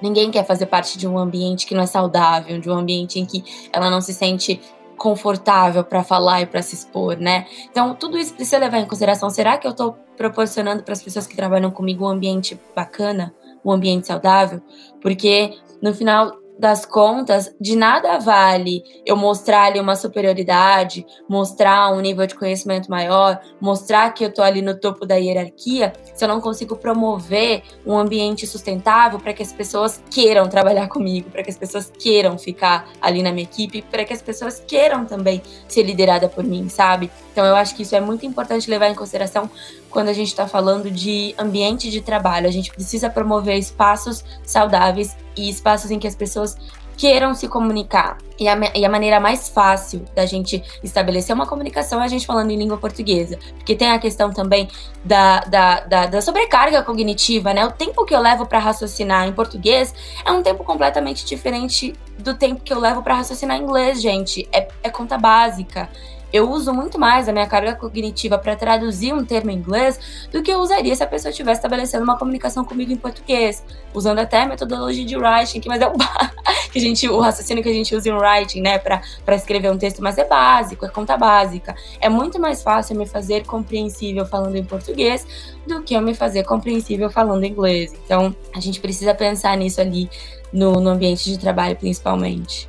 [0.00, 3.26] Ninguém quer fazer parte de um ambiente que não é saudável, de um ambiente em
[3.26, 4.60] que ela não se sente
[5.04, 7.46] confortável para falar e para se expor, né?
[7.70, 9.28] Então, tudo isso precisa levar em consideração.
[9.28, 13.70] Será que eu estou proporcionando para as pessoas que trabalham comigo um ambiente bacana, um
[13.70, 14.62] ambiente saudável?
[15.02, 22.00] Porque no final das contas, de nada vale eu mostrar ali uma superioridade, mostrar um
[22.00, 26.28] nível de conhecimento maior, mostrar que eu tô ali no topo da hierarquia, se eu
[26.28, 31.50] não consigo promover um ambiente sustentável para que as pessoas queiram trabalhar comigo, para que
[31.50, 35.82] as pessoas queiram ficar ali na minha equipe, para que as pessoas queiram também ser
[35.82, 37.10] liderada por mim, sabe?
[37.32, 39.50] Então eu acho que isso é muito importante levar em consideração
[39.90, 42.46] quando a gente está falando de ambiente de trabalho.
[42.46, 46.56] A gente precisa promover espaços saudáveis e espaços em que as pessoas
[46.96, 48.18] queiram se comunicar.
[48.38, 52.26] E a, e a, maneira mais fácil da gente estabelecer uma comunicação é a gente
[52.26, 53.38] falando em língua portuguesa.
[53.56, 54.68] Porque tem a questão também
[55.04, 57.64] da, da, da, da sobrecarga cognitiva, né?
[57.64, 59.94] O tempo que eu levo para raciocinar em português
[60.24, 64.48] é um tempo completamente diferente do tempo que eu levo para raciocinar em inglês, gente.
[64.52, 65.88] É, é conta básica
[66.34, 70.42] eu uso muito mais a minha carga cognitiva para traduzir um termo em inglês do
[70.42, 74.42] que eu usaria se a pessoa estivesse estabelecendo uma comunicação comigo em português, usando até
[74.42, 75.92] a metodologia de writing, que mas é o
[76.72, 79.00] que a gente o raciocínio que a gente usa em writing, né, para
[79.36, 81.76] escrever um texto, mas é básico, é conta básica.
[82.00, 85.24] É muito mais fácil me fazer compreensível falando em português
[85.64, 87.94] do que eu me fazer compreensível falando inglês.
[88.04, 90.10] Então, a gente precisa pensar nisso ali
[90.52, 92.66] no, no ambiente de trabalho, principalmente.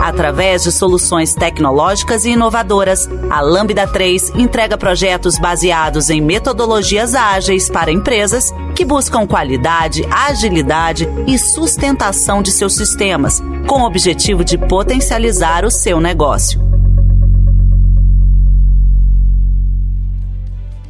[0.00, 7.68] Através de soluções tecnológicas e inovadoras, a Lambda 3 entrega projetos baseados em metodologias ágeis
[7.68, 14.56] para empresas que buscam qualidade, agilidade e sustentação de seus sistemas, com o objetivo de
[14.56, 16.60] potencializar o seu negócio.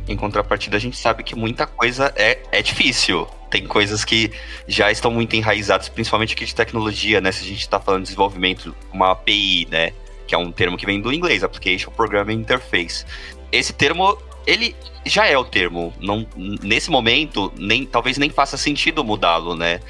[0.06, 4.30] Em contrapartida, a gente sabe que muita coisa é, é difícil tem coisas que
[4.66, 7.32] já estão muito enraizadas, principalmente aqui de tecnologia, né?
[7.32, 9.92] Se a gente está falando de desenvolvimento, uma API, né?
[10.26, 13.04] Que é um termo que vem do inglês, Application Programming Interface.
[13.50, 15.92] Esse termo, ele já é o termo.
[15.98, 16.26] Não,
[16.62, 19.80] nesse momento, nem, talvez nem faça sentido mudá-lo, né?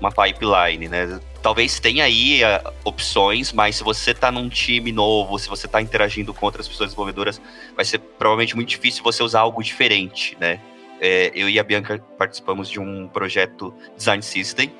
[0.00, 1.20] Uma pipeline, né?
[1.42, 5.82] Talvez tenha aí uh, opções, mas se você está num time novo, se você está
[5.82, 7.42] interagindo com outras pessoas desenvolvedoras,
[7.74, 10.60] vai ser provavelmente muito difícil você usar algo diferente, né?
[11.02, 14.72] É, eu e a Bianca participamos de um projeto Design System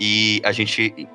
[0.00, 1.08] e a gente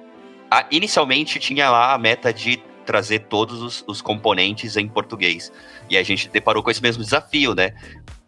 [0.50, 5.52] a, inicialmente tinha lá a meta de trazer todos os, os, componentes em português.
[5.90, 7.74] E a gente deparou com esse mesmo desafio, né?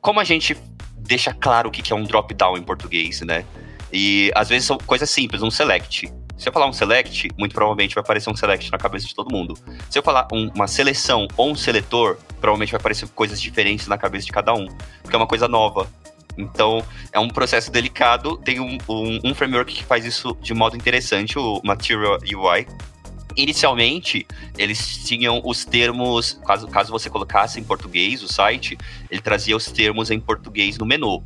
[0.01, 0.57] Como a gente
[0.97, 3.45] deixa claro o que é um drop-down em português, né?
[3.93, 6.11] E às vezes são coisas simples, um select.
[6.37, 9.31] Se eu falar um select, muito provavelmente vai aparecer um select na cabeça de todo
[9.31, 9.53] mundo.
[9.89, 13.97] Se eu falar um, uma seleção ou um seletor, provavelmente vai aparecer coisas diferentes na
[13.97, 14.67] cabeça de cada um,
[15.01, 15.87] porque é uma coisa nova.
[16.37, 18.37] Então, é um processo delicado.
[18.37, 22.67] Tem um, um, um framework que faz isso de modo interessante, o Material UI,
[23.37, 24.25] inicialmente
[24.57, 28.75] eles tinham os termos, caso, caso você colocasse em português o site,
[29.11, 31.23] ele trazia os termos em português no menu.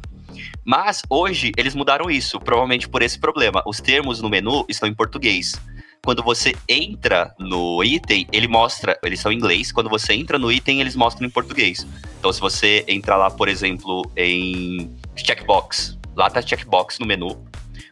[0.63, 3.63] Mas hoje eles mudaram isso, provavelmente por esse problema.
[3.65, 5.60] Os termos no menu estão em português.
[6.03, 9.71] Quando você entra no item, ele mostra, eles são em inglês.
[9.71, 11.85] Quando você entra no item, eles mostram em português.
[12.17, 15.99] Então, se você entrar lá, por exemplo, em checkbox.
[16.15, 17.45] Lá tá checkbox no menu,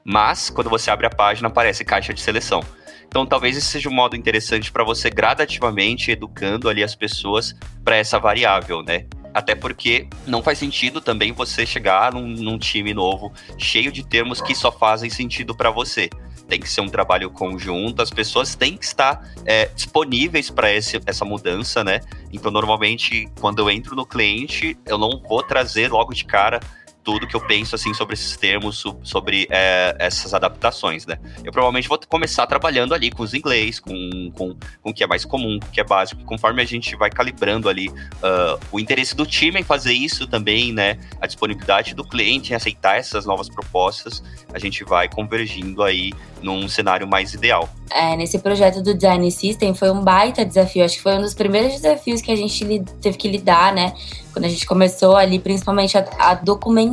[0.03, 2.63] mas quando você abre a página aparece caixa de seleção.
[3.07, 7.95] Então, talvez esse seja um modo interessante para você gradativamente educando ali as pessoas para
[7.95, 9.05] essa variável, né?
[9.35, 14.41] Até porque não faz sentido também você chegar num, num time novo cheio de termos
[14.41, 16.09] que só fazem sentido para você
[16.49, 21.23] tem que ser um trabalho conjunto, as pessoas têm que estar é, disponíveis para essa
[21.23, 22.01] mudança, né?
[22.33, 26.59] Então, normalmente, quando eu entro no cliente, eu não vou trazer logo de cara
[27.03, 31.17] tudo que eu penso assim sobre esses termos, sobre é, essas adaptações, né?
[31.43, 35.07] Eu provavelmente vou começar trabalhando ali com os inglês, com, com, com o que é
[35.07, 38.79] mais comum, com o que é básico, conforme a gente vai calibrando ali uh, o
[38.79, 40.99] interesse do time em fazer isso também, né?
[41.19, 44.21] A disponibilidade do cliente em aceitar essas novas propostas,
[44.53, 47.69] a gente vai convergindo aí num cenário mais ideal.
[47.91, 51.33] É, nesse projeto do Design System foi um baita desafio, acho que foi um dos
[51.33, 53.93] primeiros desafios que a gente teve que lidar, né?
[54.31, 56.88] Quando a gente começou ali, principalmente a, a documentar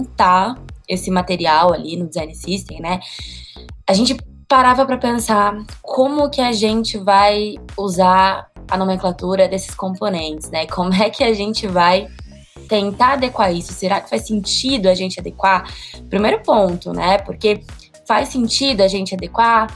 [0.89, 3.01] esse material ali no Design System, né?
[3.89, 4.17] A gente
[4.49, 10.67] parava para pensar como que a gente vai usar a nomenclatura desses componentes, né?
[10.67, 12.09] Como é que a gente vai
[12.69, 13.73] tentar adequar isso?
[13.73, 15.65] Será que faz sentido a gente adequar?
[16.09, 17.19] Primeiro ponto, né?
[17.19, 17.61] Porque
[18.07, 19.69] faz sentido a gente adequar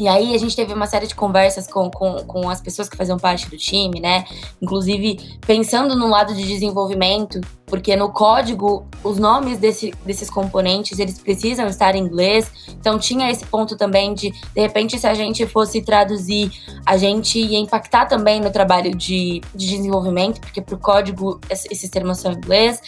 [0.00, 2.96] e aí a gente teve uma série de conversas com, com, com as pessoas que
[2.96, 4.24] faziam parte do time, né?
[4.60, 11.18] Inclusive pensando no lado de desenvolvimento, porque no código os nomes desse, desses componentes eles
[11.18, 12.50] precisam estar em inglês.
[12.70, 16.50] Então tinha esse ponto também de, de repente, se a gente fosse traduzir,
[16.86, 21.90] a gente ia impactar também no trabalho de, de desenvolvimento, porque para o código esses
[21.90, 22.80] termos são em inglês.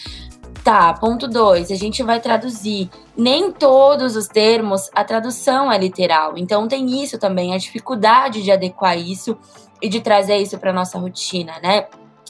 [0.63, 1.71] Tá, ponto 2.
[1.71, 2.89] A gente vai traduzir.
[3.17, 6.37] Nem todos os termos, a tradução é literal.
[6.37, 9.37] Então tem isso também, a dificuldade de adequar isso
[9.81, 11.87] e de trazer isso para nossa rotina, né?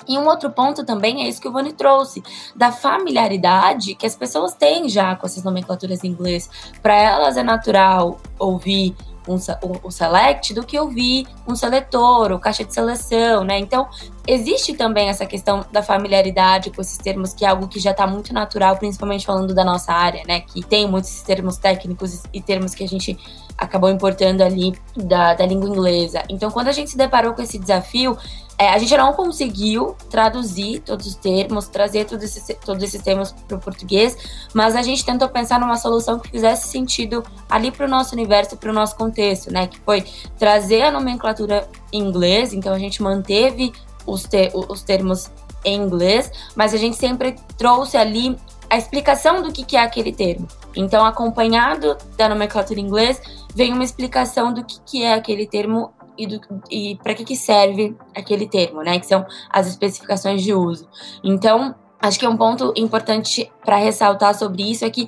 [0.08, 2.24] E um outro ponto também é isso que o Vani trouxe,
[2.56, 6.50] da familiaridade que as pessoas têm já com essas nomenclaturas em inglês.
[6.82, 8.96] Para elas é natural ouvir
[9.28, 9.38] um,
[9.84, 13.58] o, select do que ouvir um seletor, ou caixa de seleção, né?
[13.60, 13.88] Então,
[14.28, 18.08] existe também essa questão da familiaridade com esses termos, que é algo que já está
[18.08, 20.42] muito natural, principalmente falando da nossa área, né?
[20.42, 23.18] Que tem muitos termos técnicos e termos que a gente
[23.58, 26.24] acabou importando ali da, da língua inglesa.
[26.30, 28.18] Então, quando a gente se deparou com esse desafio,
[28.58, 33.32] é, a gente não conseguiu traduzir todos os termos, trazer todos esses, todos esses termos
[33.32, 34.16] para o português,
[34.54, 38.56] mas a gente tentou pensar numa solução que fizesse sentido ali para o nosso universo,
[38.56, 39.68] para o nosso contexto, né?
[39.68, 40.06] Que foi
[40.38, 43.74] trazer a nomenclatura em inglês, então a gente manteve
[44.06, 45.32] os, ter, os termos
[45.66, 48.38] em inglês, mas a gente sempre trouxe ali
[48.70, 50.48] a explicação do que, que é aquele termo.
[50.76, 53.22] Então, acompanhado da nomenclatura em inglês,
[53.54, 56.28] vem uma explicação do que, que é aquele termo e,
[56.70, 59.00] e para que, que serve aquele termo, né?
[59.00, 60.88] Que são as especificações de uso.
[61.24, 65.08] Então, acho que é um ponto importante para ressaltar sobre isso é que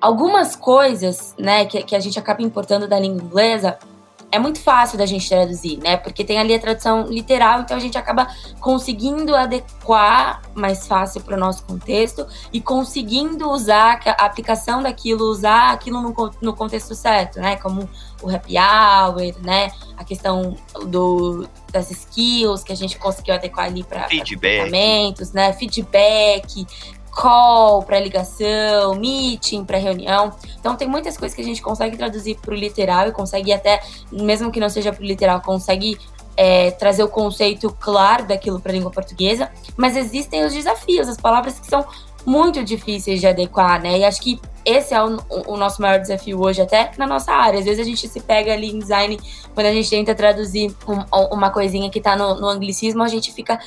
[0.00, 3.78] algumas coisas, né, que, que a gente acaba importando da língua inglesa,
[4.32, 5.98] é muito fácil da gente traduzir, né?
[5.98, 8.26] Porque tem ali a tradução literal, então a gente acaba
[8.60, 15.72] conseguindo adequar mais fácil para o nosso contexto e conseguindo usar a aplicação daquilo, usar
[15.72, 17.56] aquilo no, no contexto certo, né?
[17.56, 17.86] Como
[18.22, 19.70] o happy hour, né?
[19.98, 24.70] A questão do, das skills que a gente conseguiu adequar ali para feedback,
[25.34, 25.52] né?
[25.52, 26.66] Feedback,
[27.12, 30.32] call para ligação, meeting para reunião.
[30.58, 33.82] Então tem muitas coisas que a gente consegue traduzir para o literal e consegue até,
[34.10, 35.98] mesmo que não seja para o literal, consegue
[36.36, 39.50] é, trazer o conceito claro daquilo para a língua portuguesa.
[39.76, 41.86] Mas existem os desafios, as palavras que são
[42.24, 43.98] muito difíceis de adequar, né?
[43.98, 47.58] E acho que esse é o, o, nosso maior desafio hoje, até na nossa área.
[47.58, 49.18] Às vezes a gente se pega ali em design,
[49.54, 53.32] quando a gente tenta traduzir um, uma coisinha que está no, no anglicismo, a gente
[53.32, 53.58] fica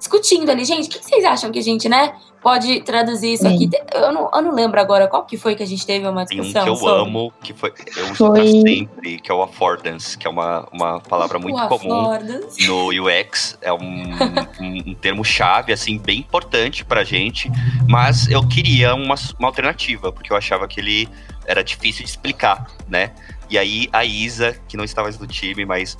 [0.00, 3.68] discutindo ali, gente, o que vocês acham que a gente, né, pode traduzir isso aqui?
[3.92, 6.52] Eu não, eu não lembro agora qual que foi que a gente teve uma discussão.
[6.52, 7.02] Tem um que eu sobre.
[7.02, 8.46] amo, que foi, eu uso foi...
[8.48, 12.66] sempre, que é o affordance, que é uma, uma palavra muito o comum affordance.
[12.66, 13.58] no UX.
[13.60, 13.78] É um,
[14.58, 17.50] um, um termo-chave, assim, bem importante pra gente,
[17.86, 21.08] mas eu queria uma, uma alternativa, porque eu achava que ele
[21.46, 23.12] era difícil de explicar, né?
[23.50, 25.98] E aí a Isa, que não estava mais no time, mas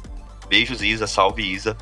[0.48, 1.76] beijos Isa, salve Isa,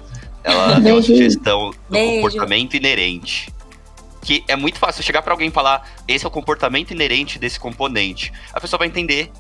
[0.44, 2.14] ela tem uma sugestão do Beijo.
[2.16, 3.53] comportamento inerente.
[4.22, 7.59] Que é muito fácil chegar para alguém e falar: esse é o comportamento inerente desse
[7.59, 8.33] componente.
[8.53, 9.31] A pessoa vai entender.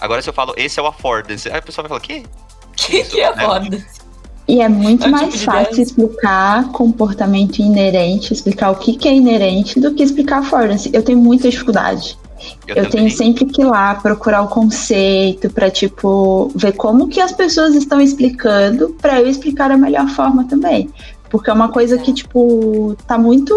[0.00, 2.24] Agora, se eu falo, esse é o affordance, aí a pessoa vai falar: que?
[2.76, 4.00] Que, que é affordance?
[4.48, 9.14] E é muito é mais tipo fácil explicar comportamento inerente, explicar o que, que é
[9.14, 10.90] inerente, do que explicar affordance.
[10.92, 12.18] Eu tenho muita dificuldade.
[12.66, 17.20] Eu, eu tenho sempre que ir lá procurar o conceito para tipo ver como que
[17.20, 20.90] as pessoas estão explicando para eu explicar da melhor forma também,
[21.28, 23.54] porque é uma coisa que tipo tá muito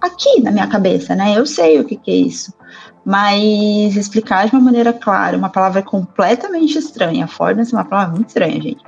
[0.00, 1.34] aqui na minha cabeça, né?
[1.36, 2.52] Eu sei o que, que é isso,
[3.04, 8.28] mas explicar de uma maneira clara, uma palavra completamente estranha, Affordance é uma palavra muito
[8.28, 8.82] estranha, gente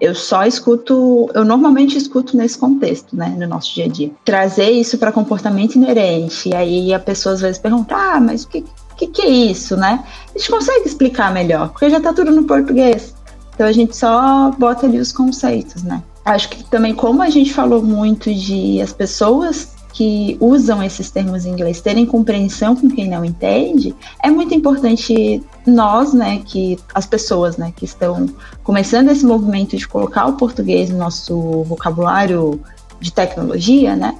[0.00, 4.10] eu só escuto, eu normalmente escuto nesse contexto, né, no nosso dia a dia.
[4.24, 8.48] Trazer isso para comportamento inerente, e aí a pessoa às vezes pergunta, ah, mas o
[8.48, 8.64] que,
[8.96, 10.04] que, que é isso, né?
[10.34, 13.14] A gente consegue explicar melhor, porque já está tudo no português.
[13.54, 16.02] Então a gente só bota ali os conceitos, né?
[16.24, 21.44] Acho que também, como a gente falou muito de as pessoas que usam esses termos
[21.44, 27.04] em inglês terem compreensão com quem não entende, é muito importante nós, né, que as
[27.04, 28.28] pessoas, né, que estão
[28.62, 32.60] começando esse movimento de colocar o português no nosso vocabulário
[33.00, 34.16] de tecnologia, né,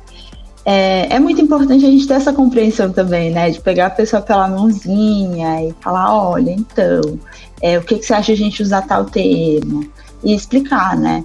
[0.64, 3.48] é, é, muito importante a gente ter essa compreensão também, né?
[3.48, 7.18] De pegar a pessoa pela mãozinha e falar, olha, então,
[7.62, 9.88] é, o que, que você acha de a gente usar tal termo?
[10.22, 11.24] E explicar, né?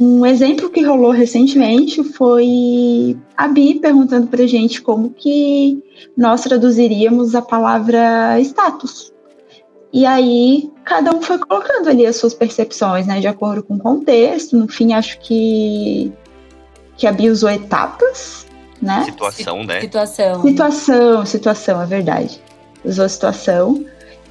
[0.00, 5.82] Um exemplo que rolou recentemente foi a Bi perguntando para gente como que
[6.16, 9.12] nós traduziríamos a palavra status.
[9.92, 13.78] E aí cada um foi colocando ali as suas percepções, né, de acordo com o
[13.78, 14.56] contexto.
[14.56, 16.12] No fim, acho que
[16.96, 18.46] que a Bi usou etapas,
[18.82, 19.04] né?
[19.04, 19.80] Situação, né?
[19.80, 20.42] Situação.
[20.42, 22.40] Situação, situação, é verdade.
[22.84, 23.84] Usou a situação.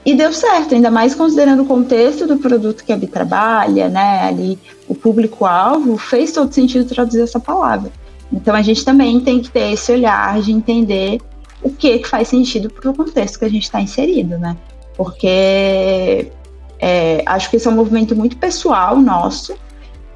[0.08, 4.22] E deu certo, ainda mais considerando o contexto do produto que a Bi trabalha, né?
[4.22, 7.92] Ali, o público-alvo, fez todo sentido traduzir essa palavra.
[8.32, 11.20] Então a gente também tem que ter esse olhar de entender
[11.62, 14.56] o que, que faz sentido para o contexto que a gente está inserido, né?
[14.96, 16.32] Porque
[16.80, 19.56] é, acho que esse é um movimento muito pessoal nosso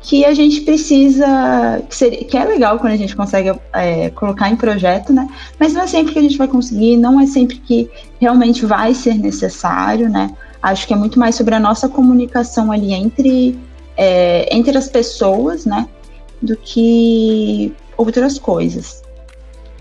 [0.01, 4.49] que a gente precisa, que, seria, que é legal quando a gente consegue é, colocar
[4.49, 5.27] em projeto, né?
[5.59, 7.89] Mas não é sempre que a gente vai conseguir, não é sempre que
[8.19, 10.35] realmente vai ser necessário, né?
[10.61, 13.57] Acho que é muito mais sobre a nossa comunicação ali entre,
[13.95, 15.87] é, entre as pessoas, né?
[16.41, 19.03] Do que outras coisas.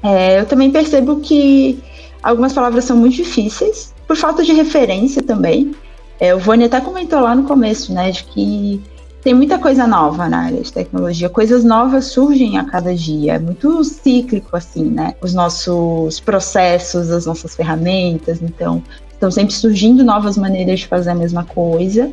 [0.02, 1.82] É, eu também percebo que
[2.22, 5.74] algumas palavras são muito difíceis, por falta de referência também.
[6.18, 8.82] É, o Vônia até comentou lá no começo, né, de que
[9.22, 13.38] tem muita coisa nova na área de tecnologia, coisas novas surgem a cada dia, é
[13.38, 15.14] muito cíclico assim, né?
[15.20, 21.14] Os nossos processos, as nossas ferramentas, então estão sempre surgindo novas maneiras de fazer a
[21.14, 22.10] mesma coisa,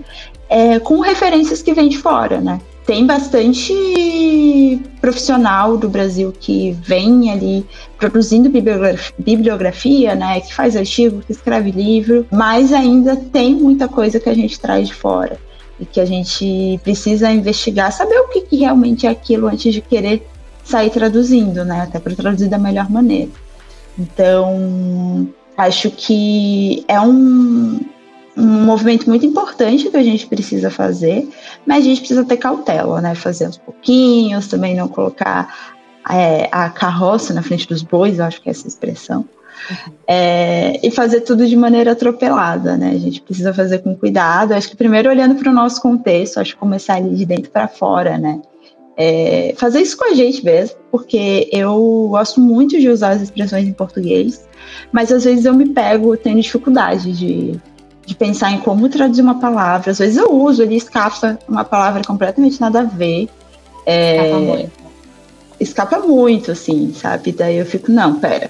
[0.49, 2.59] é, com referências que vêm de fora, né?
[2.85, 7.65] Tem bastante profissional do Brasil que vem ali
[7.97, 10.41] produzindo bibliografia, bibliografia, né?
[10.41, 14.89] Que faz artigo, que escreve livro, mas ainda tem muita coisa que a gente traz
[14.89, 15.46] de fora
[15.79, 19.81] e que a gente precisa investigar, saber o que, que realmente é aquilo antes de
[19.81, 20.27] querer
[20.63, 21.81] sair traduzindo, né?
[21.81, 23.31] Até para traduzir da melhor maneira.
[23.97, 27.79] Então, acho que é um,
[28.35, 31.27] um movimento muito importante que a gente precisa fazer,
[31.65, 33.15] mas a gente precisa ter cautela, né?
[33.15, 35.73] Fazer aos pouquinhos, também não colocar
[36.09, 39.25] é, a carroça na frente dos bois, eu acho que é essa expressão.
[40.07, 42.91] É, e fazer tudo de maneira atropelada, né?
[42.91, 44.53] A gente precisa fazer com cuidado.
[44.53, 47.67] Acho que primeiro olhando para o nosso contexto, acho que começar ali de dentro para
[47.67, 48.41] fora, né?
[48.99, 53.67] É, fazer isso com a gente mesmo, porque eu gosto muito de usar as expressões
[53.67, 54.47] em português,
[54.91, 57.59] mas às vezes eu me pego tendo dificuldade de,
[58.03, 59.91] de pensar em como traduzir uma palavra.
[59.91, 63.29] Às vezes eu uso, ele escapa uma palavra completamente nada a ver.
[63.85, 64.71] É, escapa muito.
[65.59, 67.31] Escapa muito, assim, sabe?
[67.31, 68.49] Daí eu fico, não, pera,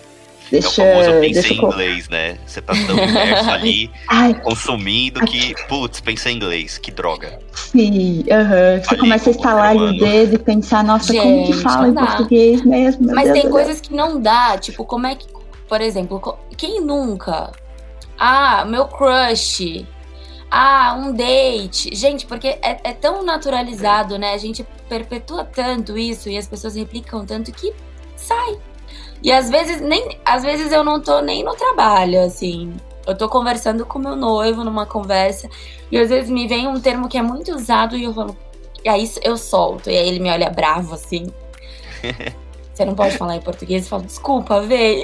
[0.52, 2.38] Deixa, é o famoso pensei em inglês, né?
[2.46, 7.40] Você tá tão imerso ali, Ai, consumindo que, putz, pensei em inglês, que droga.
[7.54, 8.84] Sim, uh -huh.
[8.84, 11.88] você ali, começa a instalar ali o dedo e pensar, nossa, Gente, como que fala
[11.90, 13.08] em português mesmo?
[13.14, 15.28] Mas Deus tem Deus coisas que não dá, tipo, como é que,
[15.68, 17.52] por exemplo, quem nunca?
[18.18, 19.86] Ah, meu crush.
[20.50, 21.94] Ah, um date.
[21.94, 24.34] Gente, porque é, é tão naturalizado, né?
[24.34, 27.74] A gente perpetua tanto isso e as pessoas replicam tanto que
[28.16, 28.58] sai.
[29.22, 32.76] E às vezes nem, às vezes eu não tô nem no trabalho, assim.
[33.06, 35.50] Eu tô conversando com meu noivo numa conversa
[35.92, 38.38] e às vezes me vem um termo que é muito usado e eu falo,
[38.84, 41.28] e aí eu solto e aí ele me olha bravo assim.
[42.78, 45.04] Você não pode falar em português e fala, desculpa, veio.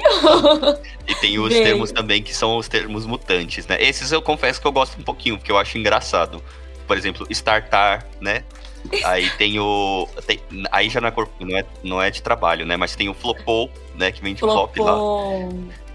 [1.08, 1.64] E tem os veio.
[1.64, 3.76] termos também que são os termos mutantes, né?
[3.82, 6.40] Esses eu confesso que eu gosto um pouquinho, porque eu acho engraçado.
[6.86, 8.44] Por exemplo, startar, né?
[9.04, 10.08] Aí tem o.
[10.26, 12.76] Tem, aí já não é, não, é, não é de trabalho, né?
[12.76, 14.12] Mas tem o flopou, né?
[14.12, 14.96] Que vem de flop lá.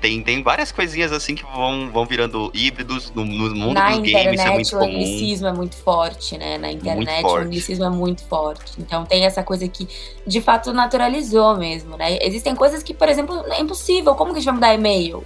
[0.01, 4.09] Tem, tem várias coisinhas assim que vão, vão virando híbridos no, no mundo Na dos
[4.09, 4.39] games.
[4.39, 4.91] é muito o comum.
[4.91, 6.57] anglicismo é muito forte, né?
[6.57, 8.73] Na internet o anglicismo é muito forte.
[8.79, 9.87] Então tem essa coisa que
[10.25, 12.17] de fato naturalizou mesmo, né?
[12.21, 14.15] Existem coisas que, por exemplo, é impossível.
[14.15, 15.23] Como que a gente vai mudar e-mail?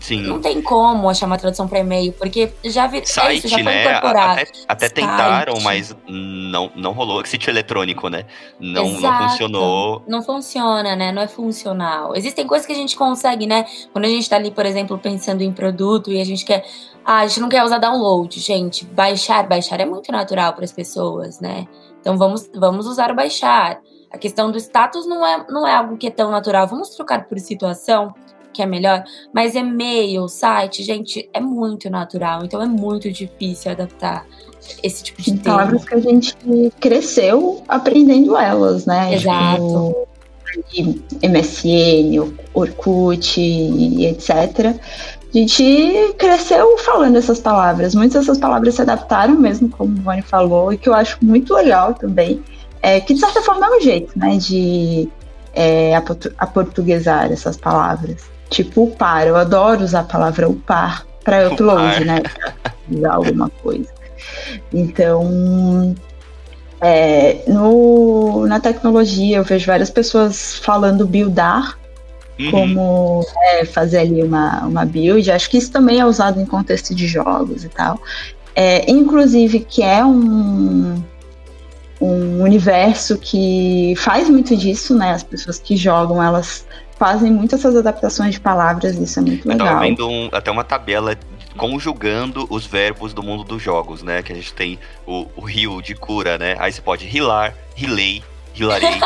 [0.00, 0.22] Sim.
[0.22, 3.58] Não tem como achar uma tradução para e-mail, porque já vi, Site, é isso, já
[3.58, 3.86] né?
[3.86, 7.24] Até, até tentaram, mas não, não rolou.
[7.24, 8.24] Sítio eletrônico, né?
[8.60, 10.02] Não, não funcionou.
[10.06, 11.12] Não funciona, né?
[11.12, 12.14] Não é funcional.
[12.14, 13.66] Existem coisas que a gente consegue, né?
[13.92, 16.64] Quando a gente tá ali, por exemplo, pensando em produto e a gente quer.
[17.04, 18.84] Ah, a gente não quer usar download, gente.
[18.84, 21.66] Baixar, baixar é muito natural para as pessoas, né?
[22.00, 23.80] Então vamos, vamos usar o baixar.
[24.12, 26.66] A questão do status não é, não é algo que é tão natural.
[26.66, 28.14] Vamos trocar por situação
[28.56, 34.26] que é melhor, mas e-mail, site, gente, é muito natural, então é muito difícil adaptar
[34.82, 35.44] esse tipo de termo.
[35.44, 36.34] Palavras que a gente
[36.80, 39.14] cresceu aprendendo elas, né?
[39.14, 40.06] Exato.
[40.70, 44.74] Tipo, MSN, Orkut e etc.
[45.34, 47.94] A gente cresceu falando essas palavras.
[47.94, 51.52] Muitas dessas palavras se adaptaram mesmo, como o Vani falou, e que eu acho muito
[51.52, 52.42] legal também.
[52.80, 55.08] É, que de certa forma é um jeito, né, de
[55.52, 55.94] é,
[56.38, 58.35] aportuguesar essas palavras.
[58.50, 62.22] Tipo upar, eu adoro usar a palavra upar para upload, né?
[62.88, 63.88] Usar alguma coisa.
[64.72, 65.94] Então,
[66.80, 71.76] é, no, na tecnologia eu vejo várias pessoas falando buildar,
[72.38, 72.50] uhum.
[72.50, 75.30] como é, fazer ali uma, uma build.
[75.30, 78.00] Acho que isso também é usado em contexto de jogos e tal.
[78.54, 81.02] É, inclusive, que é um,
[82.00, 85.10] um universo que faz muito disso, né?
[85.10, 86.66] As pessoas que jogam, elas
[86.98, 89.66] fazem muitas essas adaptações de palavras, isso é muito legal.
[89.66, 91.16] Eu tava vendo um, até uma tabela
[91.56, 94.22] conjugando os verbos do mundo dos jogos, né?
[94.22, 96.56] Que a gente tem o, o rio de cura, né?
[96.58, 98.22] Aí você pode rilar, rilei,
[98.52, 98.88] rilarei.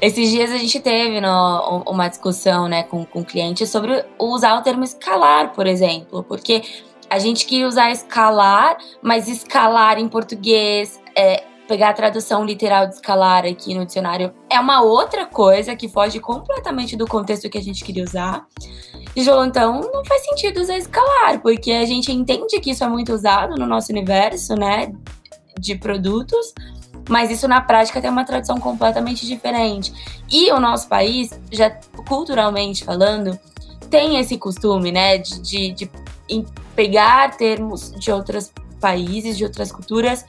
[0.00, 4.58] Esses dias a gente teve no, uma discussão né, com, com o cliente sobre usar
[4.58, 6.62] o termo escalar, por exemplo, porque
[7.08, 12.94] a gente queria usar escalar, mas escalar em português, é, pegar a tradução literal de
[12.94, 17.62] escalar aqui no dicionário é uma outra coisa que foge completamente do contexto que a
[17.62, 18.46] gente queria usar.
[19.14, 22.88] E falou, então não faz sentido usar escalar, porque a gente entende que isso é
[22.88, 24.92] muito usado no nosso universo, né,
[25.58, 26.54] de produtos,
[27.08, 29.92] mas isso na prática tem uma tradução completamente diferente.
[30.30, 31.70] E o nosso país, já
[32.08, 33.38] culturalmente falando,
[33.90, 35.90] tem esse costume, né, de, de, de
[36.74, 40.24] pegar termos de outros países, de outras culturas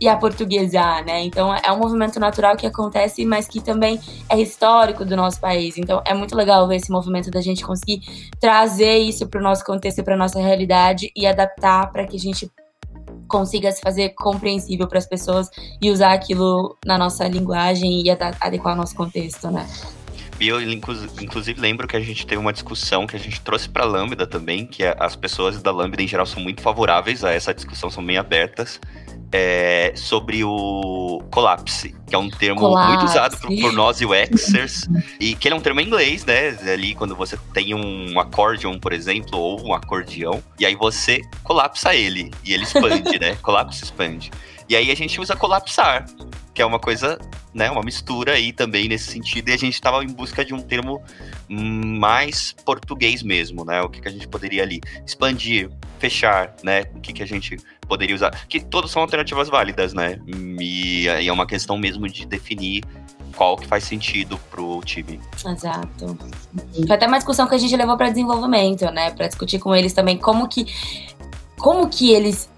[0.00, 1.22] e a portuguesar, né?
[1.22, 5.78] Então é um movimento natural que acontece, mas que também é histórico do nosso país.
[5.78, 8.02] Então é muito legal ver esse movimento da gente conseguir
[8.40, 12.50] trazer isso para o nosso contexto, para nossa realidade e adaptar para que a gente
[13.28, 15.48] consiga se fazer compreensível para as pessoas
[15.80, 19.66] e usar aquilo na nossa linguagem e adequar ao nosso contexto, né?
[20.40, 23.84] E eu, inclusive, lembro que a gente teve uma discussão que a gente trouxe para
[23.84, 27.54] Lambda também, que é, as pessoas da Lambda em geral são muito favoráveis a essa
[27.54, 28.80] discussão, são bem abertas
[29.36, 32.88] é, sobre o collapse, que é um termo collapse.
[32.88, 36.56] muito usado por, por nós UXers, e que ele é um termo em inglês, né?
[36.72, 41.92] Ali quando você tem um accordion, por exemplo, ou um acordeão, e aí você colapsa
[41.92, 43.34] ele, e ele expande, né?
[43.42, 44.30] Colapse expande.
[44.68, 46.06] E aí a gente usa colapsar,
[46.54, 47.18] que é uma coisa,
[47.52, 50.60] né, uma mistura aí também nesse sentido, e a gente estava em busca de um
[50.60, 51.02] termo
[51.48, 53.82] mais português mesmo, né?
[53.82, 56.84] O que, que a gente poderia ali expandir, fechar, né?
[56.94, 58.30] O que, que a gente poderia usar.
[58.48, 60.18] Que todas são alternativas válidas, né?
[60.58, 62.82] E, e é uma questão mesmo de definir
[63.36, 65.20] qual que faz sentido pro time.
[65.44, 66.16] Exato.
[66.86, 69.10] Foi até uma discussão que a gente levou para desenvolvimento, né?
[69.10, 70.66] Para discutir com eles também como que
[71.58, 72.48] como que eles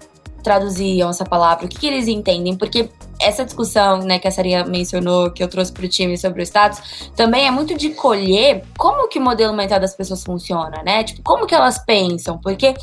[0.47, 2.89] traduziam essa palavra, o que, que eles entendem, porque
[3.19, 6.43] essa discussão, né, que a Sarinha mencionou, que eu trouxe para o time sobre o
[6.43, 11.03] status, também é muito de colher como que o modelo mental das pessoas funciona, né?
[11.03, 12.73] Tipo, como que elas pensam, porque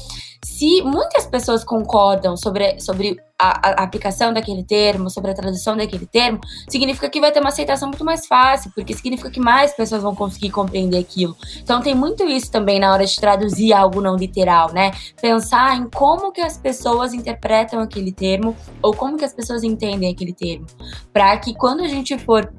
[0.45, 6.07] se muitas pessoas concordam sobre, sobre a, a, aplicação daquele termo, sobre a tradução daquele
[6.07, 6.39] termo,
[6.69, 10.15] significa que vai ter uma aceitação muito mais fácil, porque significa que mais pessoas vão
[10.15, 11.35] conseguir compreender aquilo.
[11.61, 14.93] Então tem muito isso também na hora de traduzir algo não literal, né?
[15.21, 20.13] Pensar em como que as pessoas interpretam aquele termo ou como que as pessoas entendem
[20.13, 20.67] aquele termo,
[21.13, 22.53] para que quando a gente for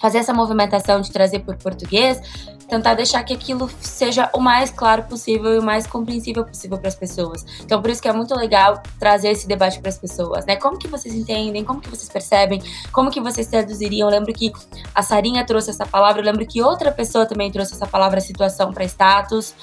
[0.00, 2.20] fazer essa movimentação de trazer por português,
[2.68, 6.88] tentar deixar que aquilo seja o mais claro possível e o mais compreensível possível para
[6.88, 7.44] as pessoas.
[7.60, 10.56] Então, por isso que é muito legal trazer esse debate para as pessoas, né?
[10.56, 11.64] Como que vocês entendem?
[11.64, 12.60] Como que vocês percebem?
[12.92, 14.08] Como que vocês traduziriam?
[14.08, 14.52] Eu lembro que
[14.94, 18.72] a Sarinha trouxe essa palavra, eu lembro que outra pessoa também trouxe essa palavra situação
[18.72, 19.54] para status.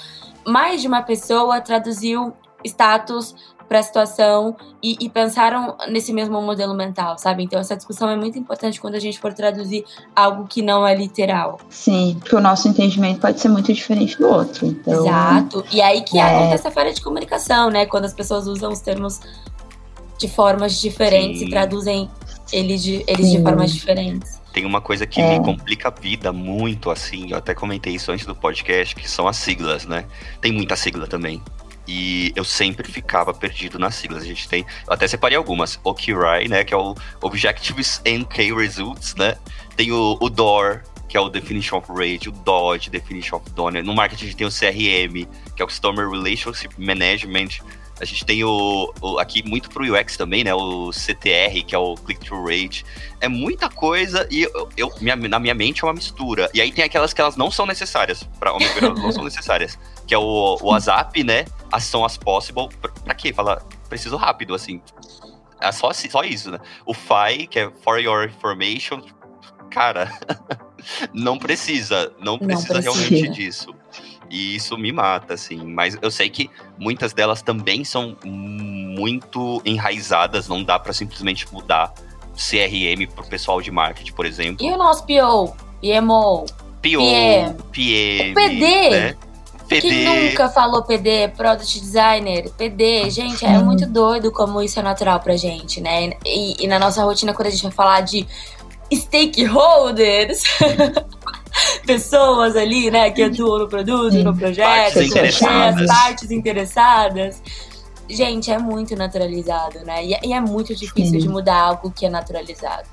[0.46, 2.34] Mais de uma pessoa traduziu
[2.64, 3.34] status
[3.68, 7.42] para a situação e, e, pensaram nesse mesmo modelo mental, sabe?
[7.42, 9.84] Então essa discussão é muito importante quando a gente for traduzir
[10.14, 11.58] algo que não é literal.
[11.68, 14.66] Sim, porque o nosso entendimento pode ser muito diferente do outro.
[14.66, 15.64] Então, Exato.
[15.72, 16.22] E aí que é...
[16.22, 17.86] acontece a falha de comunicação, né?
[17.86, 19.20] Quando as pessoas usam os termos
[20.18, 21.46] de formas diferentes Sim.
[21.46, 22.10] e traduzem
[22.52, 24.40] eles de, eles de formas diferentes.
[24.52, 25.36] Tem uma coisa que é.
[25.36, 29.26] me complica a vida muito, assim, eu até comentei isso antes do podcast, que são
[29.26, 30.04] as siglas, né?
[30.40, 31.42] Tem muita sigla também.
[31.86, 34.22] E eu sempre ficava perdido nas siglas.
[34.22, 35.78] A gente tem, eu até separei algumas.
[35.84, 39.36] OKRI, né, que é o Objectives and Key Results, né?
[39.76, 40.82] Tem o, o DOR,
[41.14, 43.84] que é o Definition of Rate, o DOD, Definition of Donor.
[43.84, 47.60] No marketing a gente tem o CRM, que é o Customer Relationship Management.
[48.00, 50.52] A gente tem o, o, aqui muito pro UX também, né?
[50.52, 52.84] O CTR, que é o click-through rate.
[53.20, 56.50] É muita coisa e eu, eu minha, na minha mente é uma mistura.
[56.52, 59.78] E aí tem aquelas que elas não são necessárias, para não são necessárias,
[60.08, 61.44] que é o, o WhatsApp, né?
[61.74, 62.68] As são as possible.
[62.80, 63.32] Pra, pra quê?
[63.32, 64.80] Fala, preciso rápido, assim.
[65.60, 66.60] É só, só isso, né?
[66.86, 69.02] O FI, que é for your information,
[69.70, 70.08] cara,
[71.12, 73.74] não precisa, não precisa, não precisa realmente disso.
[74.30, 75.64] E isso me mata, assim.
[75.64, 76.48] Mas eu sei que
[76.78, 81.92] muitas delas também são muito enraizadas, não dá para simplesmente mudar
[82.34, 84.64] CRM pro pessoal de marketing, por exemplo.
[84.64, 88.90] E o nosso PO, PMO, PO, PM, PM o PD.
[88.90, 89.16] Né?
[89.68, 89.88] PD.
[89.88, 95.20] Quem nunca falou PD, Product Designer, PD, gente, é muito doido como isso é natural
[95.20, 96.12] pra gente, né?
[96.24, 98.26] E, e na nossa rotina, quando a gente vai falar de
[98.92, 100.42] stakeholders,
[101.86, 104.22] pessoas ali, né, que atuam no produto, Sim.
[104.22, 107.42] no projeto, partes as partes interessadas.
[108.08, 110.04] Gente, é muito naturalizado, né?
[110.04, 111.18] E, e é muito difícil Sim.
[111.18, 112.86] de mudar algo que é naturalizado.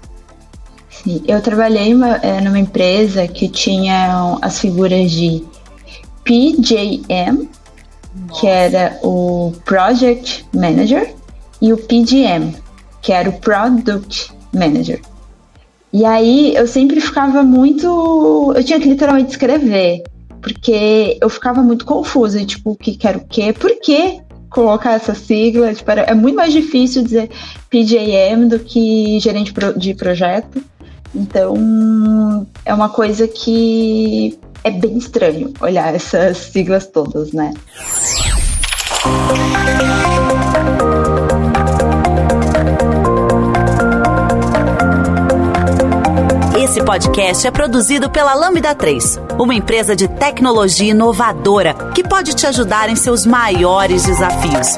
[0.90, 1.24] Sim.
[1.28, 5.44] Eu trabalhei uma, é, numa empresa que tinha as figuras de
[6.24, 7.48] PJM,
[8.16, 8.40] Nossa.
[8.40, 11.14] que era o Project Manager,
[11.62, 12.56] e o PGM,
[13.02, 15.02] que era o Product Manager.
[15.94, 18.54] E aí eu sempre ficava muito.
[18.56, 20.04] Eu tinha que literalmente escrever,
[20.42, 23.54] porque eu ficava muito confusa, tipo, o que quero o quê?
[23.54, 24.22] Por quê?
[24.52, 25.74] colocar essa sigla.
[25.74, 27.32] Tipo, é muito mais difícil dizer
[27.70, 30.64] PJM do que gerente de projeto.
[31.16, 37.54] Então, é uma coisa que é bem estranho olhar essas siglas todas, né?
[46.58, 52.46] Esse podcast é produzido pela Lambda 3, uma empresa de tecnologia inovadora que pode te
[52.46, 54.78] ajudar em seus maiores desafios.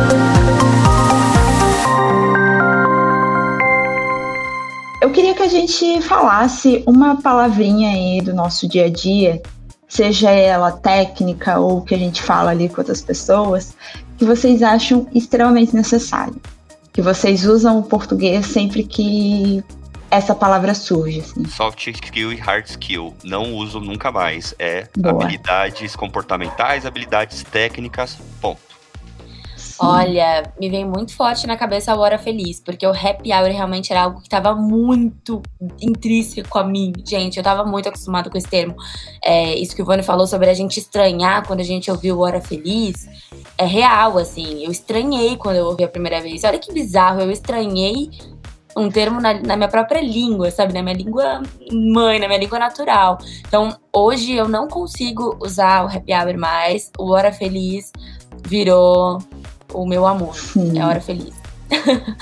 [5.01, 9.41] Eu queria que a gente falasse uma palavrinha aí do nosso dia a dia,
[9.87, 13.75] seja ela técnica ou que a gente fala ali com outras pessoas,
[14.15, 16.39] que vocês acham extremamente necessário.
[16.93, 19.63] Que vocês usam o português sempre que
[20.11, 21.21] essa palavra surge.
[21.21, 21.45] Assim.
[21.45, 23.15] Soft skill e hard skill.
[23.23, 24.53] Não uso nunca mais.
[24.59, 25.15] É Boa.
[25.15, 28.70] habilidades comportamentais, habilidades técnicas, ponto.
[29.83, 33.91] Olha, me vem muito forte na cabeça a hora feliz, porque o happy hour realmente
[33.91, 35.41] era algo que estava muito
[35.81, 36.93] intrínseco a mim.
[37.03, 38.75] Gente, eu estava muito acostumado com esse termo.
[39.23, 42.39] É, isso que o Ivone falou sobre a gente estranhar quando a gente ouviu hora
[42.39, 43.07] feliz,
[43.57, 44.63] é real, assim.
[44.63, 46.43] Eu estranhei quando eu ouvi a primeira vez.
[46.43, 48.11] Olha que bizarro, eu estranhei
[48.77, 50.73] um termo na, na, minha própria língua, sabe?
[50.73, 53.17] Na minha língua mãe, na minha língua natural.
[53.47, 56.91] Então, hoje eu não consigo usar o happy hour mais.
[56.99, 57.91] O Hora Feliz
[58.47, 59.17] virou
[59.73, 60.35] o meu amor.
[60.35, 60.79] Sim.
[60.79, 61.33] É Hora Feliz.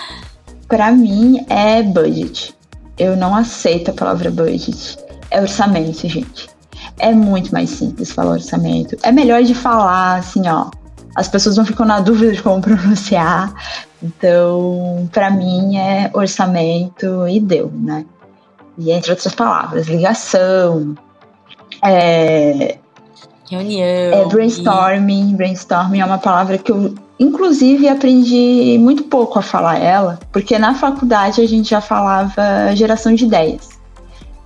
[0.68, 2.56] Para mim é budget.
[2.98, 4.98] Eu não aceito a palavra budget.
[5.32, 6.50] É orçamento, gente.
[6.98, 8.98] É muito mais simples falar orçamento.
[9.04, 10.70] É melhor de falar assim, ó.
[11.16, 13.54] As pessoas não ficam na dúvida de como pronunciar.
[14.02, 18.06] Então, para mim é orçamento e deu, né?
[18.78, 20.96] E entre outras palavras, ligação,
[21.84, 22.78] é,
[23.50, 25.32] reunião, é brainstorming.
[25.32, 25.36] E...
[25.36, 30.74] Brainstorming é uma palavra que eu, inclusive, aprendi muito pouco a falar ela, porque na
[30.74, 33.70] faculdade a gente já falava geração de ideias.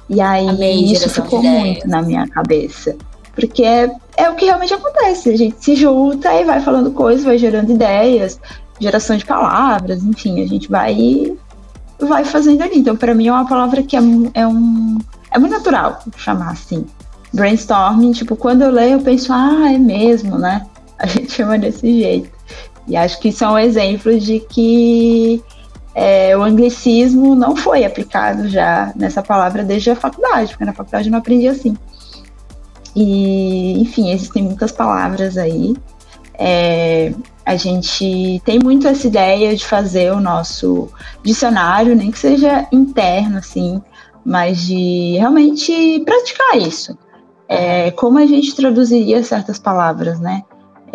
[0.09, 2.95] E aí Amei, isso ficou muito na minha cabeça.
[3.35, 5.29] Porque é, é o que realmente acontece.
[5.29, 8.39] A gente se junta e vai falando coisas, vai gerando ideias,
[8.79, 11.33] geração de palavras, enfim, a gente vai
[11.99, 12.79] vai fazendo ali.
[12.79, 14.01] Então, para mim é uma palavra que é,
[14.33, 14.97] é um
[15.31, 16.85] é muito natural chamar assim.
[17.33, 20.65] Brainstorming, tipo, quando eu leio, eu penso, ah, é mesmo, né?
[20.99, 22.29] A gente chama desse jeito.
[22.87, 25.41] E acho que são exemplos de que
[25.95, 31.07] é, o anglicismo não foi aplicado já nessa palavra desde a faculdade, porque na faculdade
[31.07, 31.77] eu não aprendi assim.
[32.95, 35.75] E, enfim, existem muitas palavras aí.
[36.35, 37.13] É,
[37.45, 40.89] a gente tem muito essa ideia de fazer o nosso
[41.23, 43.81] dicionário, nem que seja interno, assim,
[44.25, 46.97] mas de realmente praticar isso.
[47.47, 50.41] É, como a gente traduziria certas palavras, né?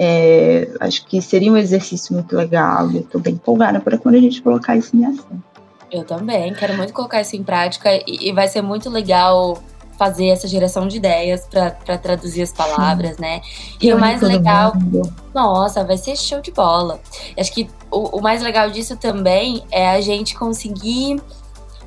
[0.01, 2.89] É, acho que seria um exercício muito legal.
[2.91, 5.43] Eu estou bem empolgada para quando a gente colocar isso em ação.
[5.91, 9.61] Eu também, quero muito colocar isso em prática e, e vai ser muito legal
[9.99, 13.23] fazer essa geração de ideias para traduzir as palavras, Sim.
[13.23, 13.41] né?
[13.81, 14.73] E o mais legal.
[14.77, 15.13] Mundo.
[15.35, 17.01] Nossa, vai ser show de bola.
[17.37, 21.21] Acho que o, o mais legal disso também é a gente conseguir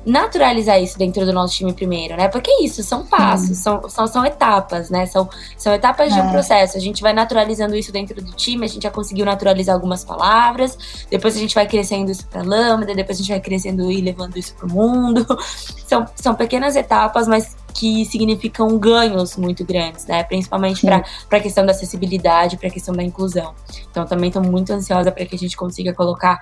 [0.04, 2.28] naturalizar isso dentro do nosso time primeiro, né?
[2.28, 5.06] Porque é isso, são passos, são, são, são etapas, né?
[5.06, 6.14] São, são etapas é.
[6.14, 6.32] de um é.
[6.32, 6.76] processo.
[6.76, 11.06] A gente vai naturalizando isso dentro do time, a gente já conseguiu naturalizar algumas palavras,
[11.10, 14.36] depois a gente vai crescendo isso para Lambda, depois a gente vai crescendo e levando
[14.36, 15.26] isso para o mundo.
[15.86, 20.22] São, são pequenas etapas, mas que significam ganhos muito grandes, né?
[20.22, 21.04] Principalmente para
[21.38, 23.54] a questão da acessibilidade, para a questão da inclusão.
[23.90, 26.40] Então, também estou muito ansiosa para que a gente consiga colocar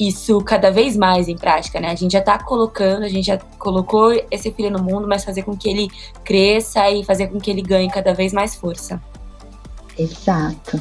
[0.00, 1.90] isso cada vez mais em prática, né?
[1.90, 5.42] A gente já tá colocando, a gente já colocou esse filho no mundo, mas fazer
[5.42, 5.88] com que ele
[6.24, 9.00] cresça e fazer com que ele ganhe cada vez mais força.
[9.98, 10.80] Exato.